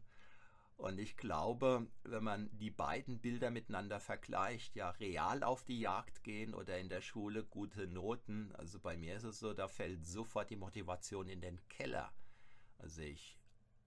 Und 0.81 0.99
ich 0.99 1.19
glaube, 1.19 1.87
wenn 2.05 2.25
man 2.25 2.49
die 2.57 2.71
beiden 2.71 3.19
Bilder 3.19 3.51
miteinander 3.51 4.01
vergleicht, 4.01 4.75
ja, 4.77 4.89
real 4.93 5.43
auf 5.43 5.63
die 5.63 5.79
Jagd 5.79 6.25
gehen 6.25 6.55
oder 6.55 6.79
in 6.79 6.89
der 6.89 7.03
Schule 7.03 7.45
gute 7.45 7.87
Noten, 7.87 8.51
also 8.55 8.81
bei 8.81 8.97
mir 8.97 9.15
ist 9.15 9.25
es 9.25 9.41
so, 9.41 9.53
da 9.53 9.69
fällt 9.69 10.07
sofort 10.07 10.49
die 10.49 10.57
Motivation 10.57 11.29
in 11.29 11.43
den 11.43 11.61
Keller. 11.69 12.11
Also 12.79 13.03
ich 13.03 13.37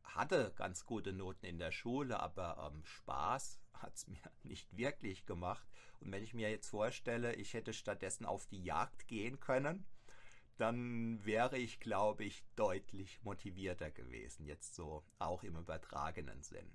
hatte 0.03 0.53
ganz 0.55 0.85
gute 0.85 1.13
Noten 1.13 1.47
in 1.47 1.57
der 1.57 1.71
Schule, 1.71 2.19
aber 2.19 2.71
ähm, 2.71 2.85
Spaß 2.85 3.59
hat 3.73 3.95
es 3.95 4.07
mir 4.07 4.21
nicht 4.43 4.77
wirklich 4.77 5.25
gemacht. 5.25 5.67
Und 5.99 6.11
wenn 6.11 6.23
ich 6.23 6.35
mir 6.35 6.51
jetzt 6.51 6.69
vorstelle, 6.69 7.33
ich 7.33 7.55
hätte 7.55 7.73
stattdessen 7.73 8.27
auf 8.27 8.45
die 8.45 8.63
Jagd 8.63 9.07
gehen 9.07 9.39
können, 9.39 9.83
dann 10.57 11.25
wäre 11.25 11.57
ich, 11.57 11.79
glaube 11.79 12.23
ich, 12.23 12.43
deutlich 12.55 13.19
motivierter 13.23 13.89
gewesen, 13.89 14.45
jetzt 14.45 14.75
so 14.75 15.03
auch 15.17 15.41
im 15.41 15.57
übertragenen 15.57 16.43
Sinn. 16.43 16.71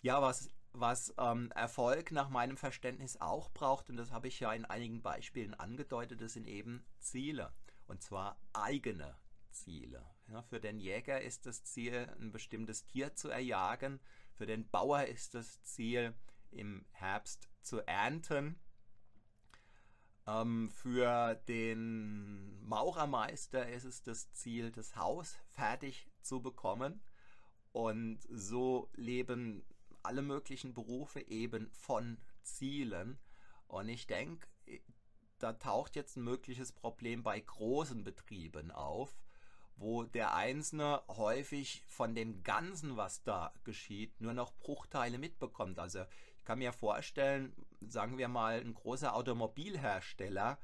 Ja, 0.00 0.22
was, 0.22 0.50
was 0.72 1.12
ähm, 1.18 1.50
Erfolg 1.52 2.12
nach 2.12 2.28
meinem 2.28 2.56
Verständnis 2.56 3.20
auch 3.20 3.50
braucht, 3.50 3.90
und 3.90 3.96
das 3.96 4.12
habe 4.12 4.28
ich 4.28 4.40
ja 4.40 4.52
in 4.52 4.64
einigen 4.64 5.02
Beispielen 5.02 5.54
angedeutet, 5.54 6.20
das 6.20 6.34
sind 6.34 6.46
eben 6.46 6.84
Ziele. 6.98 7.52
Und 7.86 8.02
zwar 8.02 8.38
eigene 8.52 9.16
Ziele. 9.50 10.04
Ja, 10.28 10.42
für 10.42 10.60
den 10.60 10.78
Jäger 10.78 11.20
ist 11.20 11.46
das 11.46 11.64
Ziel, 11.64 12.06
ein 12.20 12.32
bestimmtes 12.32 12.84
Tier 12.84 13.14
zu 13.14 13.28
erjagen. 13.28 13.98
Für 14.34 14.46
den 14.46 14.68
Bauer 14.68 15.04
ist 15.04 15.34
das 15.34 15.62
Ziel, 15.62 16.14
im 16.50 16.84
Herbst 16.90 17.48
zu 17.62 17.80
ernten. 17.86 18.58
Ähm, 20.26 20.70
für 20.70 21.34
den 21.48 22.62
Maurermeister 22.66 23.68
ist 23.68 23.84
es 23.84 24.02
das 24.02 24.32
Ziel, 24.32 24.70
das 24.70 24.96
Haus 24.96 25.38
fertig 25.48 26.10
zu 26.20 26.40
bekommen. 26.40 27.02
Und 27.72 28.20
so 28.30 28.90
leben 28.94 29.64
alle 30.02 30.22
möglichen 30.22 30.74
Berufe 30.74 31.20
eben 31.20 31.70
von 31.72 32.18
Zielen. 32.42 33.18
Und 33.66 33.88
ich 33.88 34.06
denke, 34.06 34.46
da 35.38 35.52
taucht 35.52 35.96
jetzt 35.96 36.16
ein 36.16 36.24
mögliches 36.24 36.72
Problem 36.72 37.22
bei 37.22 37.38
großen 37.38 38.04
Betrieben 38.04 38.70
auf, 38.70 39.16
wo 39.76 40.02
der 40.02 40.34
Einzelne 40.34 41.02
häufig 41.08 41.84
von 41.86 42.14
dem 42.14 42.42
Ganzen, 42.42 42.96
was 42.96 43.22
da 43.22 43.52
geschieht, 43.64 44.20
nur 44.20 44.34
noch 44.34 44.52
Bruchteile 44.58 45.18
mitbekommt. 45.18 45.78
Also 45.78 46.04
ich 46.38 46.44
kann 46.44 46.58
mir 46.58 46.72
vorstellen, 46.72 47.54
sagen 47.80 48.18
wir 48.18 48.28
mal, 48.28 48.60
ein 48.60 48.74
großer 48.74 49.14
Automobilhersteller, 49.14 50.58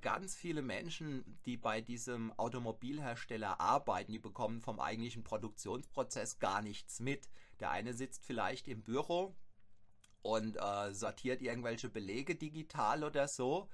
ganz 0.00 0.34
viele 0.34 0.62
Menschen, 0.62 1.38
die 1.44 1.56
bei 1.56 1.80
diesem 1.80 2.32
Automobilhersteller 2.38 3.60
arbeiten, 3.60 4.12
die 4.12 4.18
bekommen 4.18 4.60
vom 4.60 4.80
eigentlichen 4.80 5.22
Produktionsprozess 5.22 6.38
gar 6.38 6.62
nichts 6.62 7.00
mit. 7.00 7.28
Der 7.60 7.70
eine 7.70 7.94
sitzt 7.94 8.24
vielleicht 8.24 8.68
im 8.68 8.82
Büro 8.82 9.36
und 10.22 10.56
äh, 10.56 10.92
sortiert 10.92 11.42
irgendwelche 11.42 11.88
Belege 11.88 12.34
digital 12.34 13.04
oder 13.04 13.28
so. 13.28 13.68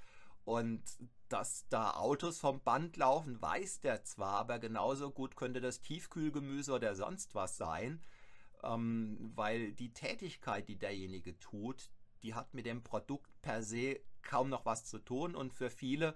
Und 0.44 0.82
dass 1.28 1.66
da 1.68 1.92
Autos 1.92 2.40
vom 2.40 2.62
Band 2.62 2.96
laufen, 2.96 3.40
weiß 3.40 3.80
der 3.80 4.02
zwar, 4.04 4.34
aber 4.38 4.58
genauso 4.58 5.10
gut 5.10 5.36
könnte 5.36 5.60
das 5.60 5.80
Tiefkühlgemüse 5.80 6.72
oder 6.72 6.96
sonst 6.96 7.34
was 7.34 7.56
sein, 7.56 8.02
ähm, 8.64 9.32
weil 9.34 9.72
die 9.72 9.92
Tätigkeit, 9.92 10.68
die 10.68 10.78
derjenige 10.78 11.38
tut, 11.38 11.90
die 12.22 12.34
hat 12.34 12.54
mit 12.54 12.66
dem 12.66 12.82
Produkt 12.82 13.30
per 13.42 13.62
se 13.62 14.00
kaum 14.22 14.48
noch 14.48 14.64
was 14.64 14.84
zu 14.84 14.98
tun 14.98 15.34
und 15.34 15.52
für 15.52 15.70
viele 15.70 16.14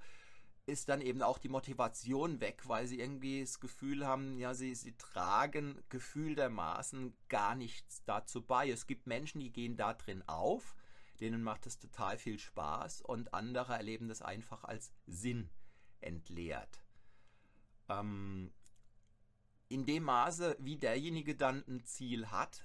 ist 0.67 0.89
dann 0.89 1.01
eben 1.01 1.23
auch 1.23 1.39
die 1.39 1.49
Motivation 1.49 2.41
weg, 2.41 2.63
weil 2.67 2.89
sie 2.89 2.99
irgendwie 2.99 3.41
das 3.41 3.61
Gefühl 3.61 4.05
haben, 4.05 4.37
ja, 4.37 4.53
sie, 4.53 4.75
sie 4.75 4.97
tragen 4.97 5.81
gefühltermaßen 5.91 7.17
gar 7.29 7.55
nichts 7.55 8.03
dazu 8.05 8.43
bei. 8.43 8.69
Es 8.69 8.89
gibt 8.89 9.07
Menschen, 9.07 9.41
die 9.41 9.53
gehen 9.53 9.77
da 9.77 9.95
drin 9.95 10.25
auf, 10.27 10.75
denen 11.21 11.43
macht 11.43 11.67
es 11.67 11.79
total 11.79 12.19
viel 12.19 12.41
Spaß 12.41 13.01
und 13.03 13.33
andere 13.33 13.75
erleben 13.75 14.09
das 14.09 14.23
einfach 14.23 14.65
als 14.65 14.93
Sinn 15.07 15.51
entleert. 16.01 16.83
Ähm, 17.89 18.53
in 19.69 19.87
dem 19.87 20.03
Maße, 20.03 20.57
wie 20.59 20.77
derjenige 20.77 21.37
dann 21.37 21.65
ein 21.69 21.85
Ziel 21.85 22.31
hat 22.33 22.65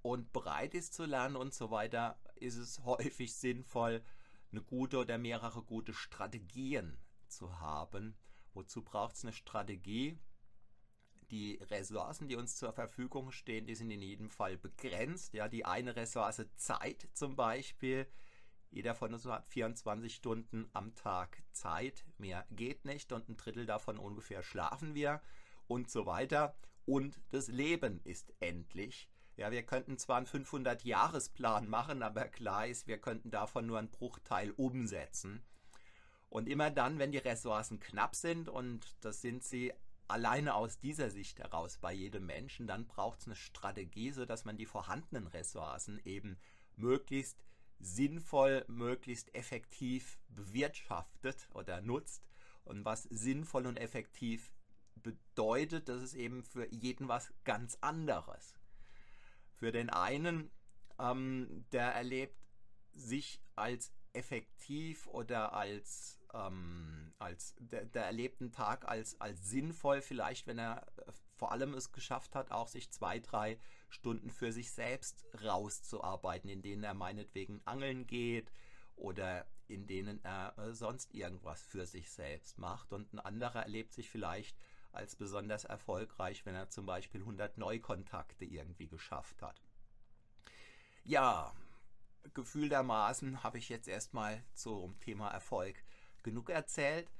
und 0.00 0.32
bereit 0.32 0.74
ist 0.74 0.94
zu 0.94 1.04
lernen 1.04 1.36
und 1.36 1.52
so 1.52 1.70
weiter, 1.70 2.18
ist 2.40 2.56
es 2.56 2.84
häufig 2.84 3.34
sinnvoll, 3.34 4.02
eine 4.50 4.62
gute 4.62 4.98
oder 4.98 5.18
mehrere 5.18 5.62
gute 5.62 5.92
Strategien 5.92 6.98
zu 7.26 7.60
haben. 7.60 8.16
Wozu 8.54 8.82
braucht 8.82 9.16
es 9.16 9.24
eine 9.24 9.32
Strategie? 9.32 10.18
Die 11.30 11.56
Ressourcen, 11.70 12.28
die 12.28 12.36
uns 12.36 12.56
zur 12.56 12.72
Verfügung 12.72 13.32
stehen, 13.32 13.66
die 13.66 13.74
sind 13.74 13.90
in 13.90 14.00
jedem 14.00 14.30
Fall 14.30 14.56
begrenzt. 14.56 15.34
Ja, 15.34 15.48
die 15.48 15.66
eine 15.66 15.94
Ressource 15.94 16.46
Zeit 16.56 17.08
zum 17.12 17.36
Beispiel. 17.36 18.06
Jeder 18.70 18.94
von 18.94 19.12
uns 19.12 19.26
hat 19.26 19.46
24 19.46 20.14
Stunden 20.14 20.68
am 20.72 20.94
Tag 20.94 21.42
Zeit. 21.52 22.04
Mehr 22.16 22.46
geht 22.50 22.84
nicht 22.84 23.12
und 23.12 23.28
ein 23.28 23.36
Drittel 23.36 23.66
davon 23.66 23.98
ungefähr 23.98 24.42
schlafen 24.42 24.94
wir 24.94 25.20
und 25.66 25.90
so 25.90 26.06
weiter. 26.06 26.56
Und 26.86 27.20
das 27.30 27.48
Leben 27.48 28.00
ist 28.04 28.32
endlich. 28.40 29.10
Ja, 29.38 29.52
wir 29.52 29.62
könnten 29.62 29.98
zwar 29.98 30.16
einen 30.16 30.26
500-Jahresplan 30.26 31.68
machen, 31.68 32.02
aber 32.02 32.24
klar 32.24 32.66
ist, 32.66 32.88
wir 32.88 32.98
könnten 32.98 33.30
davon 33.30 33.66
nur 33.66 33.78
einen 33.78 33.88
Bruchteil 33.88 34.50
umsetzen. 34.50 35.44
Und 36.28 36.48
immer 36.48 36.72
dann, 36.72 36.98
wenn 36.98 37.12
die 37.12 37.18
Ressourcen 37.18 37.78
knapp 37.78 38.16
sind, 38.16 38.48
und 38.48 38.96
das 39.00 39.22
sind 39.22 39.44
sie 39.44 39.72
alleine 40.08 40.54
aus 40.54 40.80
dieser 40.80 41.08
Sicht 41.10 41.38
heraus 41.38 41.78
bei 41.78 41.92
jedem 41.92 42.26
Menschen, 42.26 42.66
dann 42.66 42.88
braucht 42.88 43.20
es 43.20 43.26
eine 43.26 43.36
Strategie, 43.36 44.10
sodass 44.10 44.44
man 44.44 44.56
die 44.56 44.66
vorhandenen 44.66 45.28
Ressourcen 45.28 46.00
eben 46.04 46.36
möglichst 46.74 47.44
sinnvoll, 47.78 48.64
möglichst 48.66 49.32
effektiv 49.36 50.18
bewirtschaftet 50.30 51.48
oder 51.54 51.80
nutzt. 51.80 52.26
Und 52.64 52.84
was 52.84 53.04
sinnvoll 53.04 53.66
und 53.66 53.76
effektiv 53.76 54.50
bedeutet, 54.96 55.88
das 55.88 56.02
ist 56.02 56.14
eben 56.14 56.42
für 56.42 56.66
jeden 56.74 57.06
was 57.06 57.32
ganz 57.44 57.78
anderes. 57.82 58.58
Für 59.58 59.72
den 59.72 59.90
einen, 59.90 60.50
ähm, 60.98 61.64
der 61.72 61.92
erlebt 61.94 62.36
sich 62.94 63.40
als 63.56 63.92
effektiv 64.12 65.06
oder 65.08 65.52
als, 65.52 66.20
ähm, 66.32 67.12
als 67.18 67.54
der, 67.58 67.84
der 67.86 68.04
erlebt 68.04 68.40
einen 68.40 68.52
Tag 68.52 68.86
als, 68.86 69.20
als 69.20 69.50
sinnvoll, 69.50 70.00
vielleicht 70.00 70.46
wenn 70.46 70.58
er 70.58 70.86
äh, 71.06 71.12
vor 71.36 71.52
allem 71.52 71.74
es 71.74 71.92
geschafft 71.92 72.34
hat, 72.34 72.50
auch 72.50 72.68
sich 72.68 72.90
zwei, 72.90 73.20
drei 73.20 73.58
Stunden 73.88 74.30
für 74.30 74.52
sich 74.52 74.70
selbst 74.70 75.24
rauszuarbeiten, 75.44 76.50
in 76.50 76.62
denen 76.62 76.84
er 76.84 76.94
meinetwegen 76.94 77.60
angeln 77.64 78.06
geht 78.06 78.52
oder 78.96 79.46
in 79.68 79.86
denen 79.86 80.24
er 80.24 80.56
äh, 80.58 80.72
sonst 80.72 81.14
irgendwas 81.14 81.62
für 81.62 81.86
sich 81.86 82.10
selbst 82.10 82.58
macht. 82.58 82.92
Und 82.92 83.12
ein 83.12 83.20
anderer 83.20 83.62
erlebt 83.62 83.92
sich 83.92 84.08
vielleicht 84.08 84.56
als 84.98 85.16
besonders 85.16 85.64
erfolgreich, 85.64 86.44
wenn 86.44 86.54
er 86.54 86.68
zum 86.68 86.84
Beispiel 86.84 87.20
100 87.20 87.56
Neukontakte 87.56 88.44
irgendwie 88.44 88.88
geschafft 88.88 89.40
hat. 89.40 89.62
Ja, 91.04 91.54
gefühltermaßen 92.34 93.42
habe 93.42 93.58
ich 93.58 93.68
jetzt 93.68 93.88
erstmal 93.88 94.44
zum 94.52 94.98
Thema 95.00 95.30
Erfolg 95.30 95.82
genug 96.22 96.50
erzählt. 96.50 97.10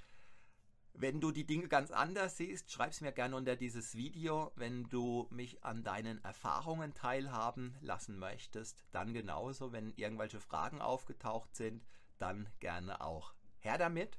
Wenn 0.93 1.21
du 1.21 1.31
die 1.31 1.47
Dinge 1.47 1.69
ganz 1.69 1.93
anders 1.93 2.37
siehst, 2.37 2.73
schreib 2.73 2.91
es 2.91 3.01
mir 3.01 3.13
gerne 3.13 3.37
unter 3.37 3.55
dieses 3.55 3.95
Video. 3.95 4.51
Wenn 4.57 4.89
du 4.89 5.29
mich 5.31 5.63
an 5.63 5.85
deinen 5.85 6.23
Erfahrungen 6.25 6.93
teilhaben 6.93 7.77
lassen 7.81 8.19
möchtest, 8.19 8.85
dann 8.91 9.15
genauso. 9.15 9.73
Wenn 9.73 9.93
irgendwelche 9.95 10.41
Fragen 10.41 10.81
aufgetaucht 10.81 11.55
sind, 11.55 11.85
dann 12.19 12.49
gerne 12.59 13.01
auch 13.01 13.33
her 13.61 13.79
damit. 13.79 14.19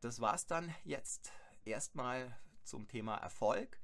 Das 0.00 0.20
war's 0.20 0.46
dann 0.46 0.74
jetzt 0.82 1.30
erstmal 1.64 2.36
zum 2.64 2.88
Thema 2.88 3.16
Erfolg. 3.16 3.78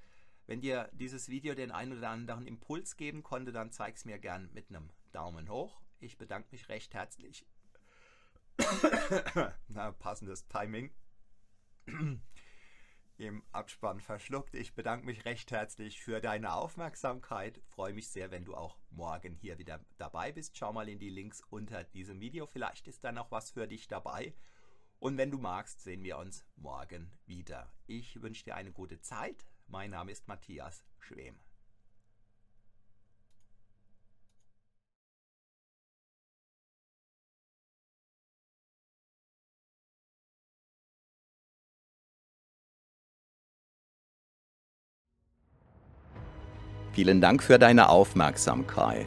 Wenn 0.47 0.61
dir 0.61 0.89
dieses 0.93 1.29
Video 1.29 1.55
den 1.55 1.71
einen 1.71 1.99
oder 1.99 2.11
anderen 2.11 2.47
Impuls 2.47 2.97
geben 2.97 3.23
konnte, 3.23 3.53
dann 3.53 3.71
zeig 3.71 3.97
es 3.97 4.05
mir 4.05 4.19
gern 4.19 4.49
mit 4.55 4.71
einem 4.71 4.91
Daumen 5.13 5.51
hoch. 5.51 5.81
Ich 6.01 6.17
bedanke 6.17 6.49
mich 6.53 6.69
recht 6.69 6.95
herzlich. 6.95 7.45
Na, 9.69 9.93
passendes 9.93 10.47
Timing. 10.49 10.91
Im 13.19 13.43
Abspann 13.51 14.01
verschluckt. 14.01 14.55
Ich 14.55 14.75
bedanke 14.75 15.05
mich 15.05 15.25
recht 15.25 15.51
herzlich 15.51 16.01
für 16.01 16.21
deine 16.21 16.55
Aufmerksamkeit. 16.55 17.61
Freue 17.67 17.93
mich 17.93 18.09
sehr, 18.09 18.31
wenn 18.31 18.45
du 18.45 18.55
auch 18.55 18.79
morgen 18.91 19.35
hier 19.35 19.59
wieder 19.59 19.85
dabei 19.97 20.31
bist. 20.31 20.57
Schau 20.57 20.73
mal 20.73 20.89
in 20.89 21.01
die 21.01 21.11
Links 21.11 21.43
unter 21.51 21.83
diesem 21.83 22.21
Video. 22.21 22.47
Vielleicht 22.47 22.87
ist 22.87 23.03
da 23.03 23.11
noch 23.11 23.33
was 23.33 23.51
für 23.51 23.67
dich 23.67 23.89
dabei. 23.89 24.35
Und 25.01 25.17
wenn 25.17 25.31
du 25.31 25.39
magst, 25.39 25.81
sehen 25.83 26.03
wir 26.03 26.19
uns 26.19 26.45
morgen 26.57 27.13
wieder. 27.25 27.73
Ich 27.87 28.21
wünsche 28.21 28.45
dir 28.45 28.57
eine 28.57 28.73
gute 28.73 29.01
Zeit. 29.01 29.47
Mein 29.69 29.91
Name 29.91 30.11
ist 30.11 30.27
Matthias 30.27 30.85
Schwem. 30.99 31.39
Vielen 46.93 47.21
Dank 47.21 47.45
für 47.45 47.61
deine 47.61 47.91
Aufmerksamkeit. 47.91 49.07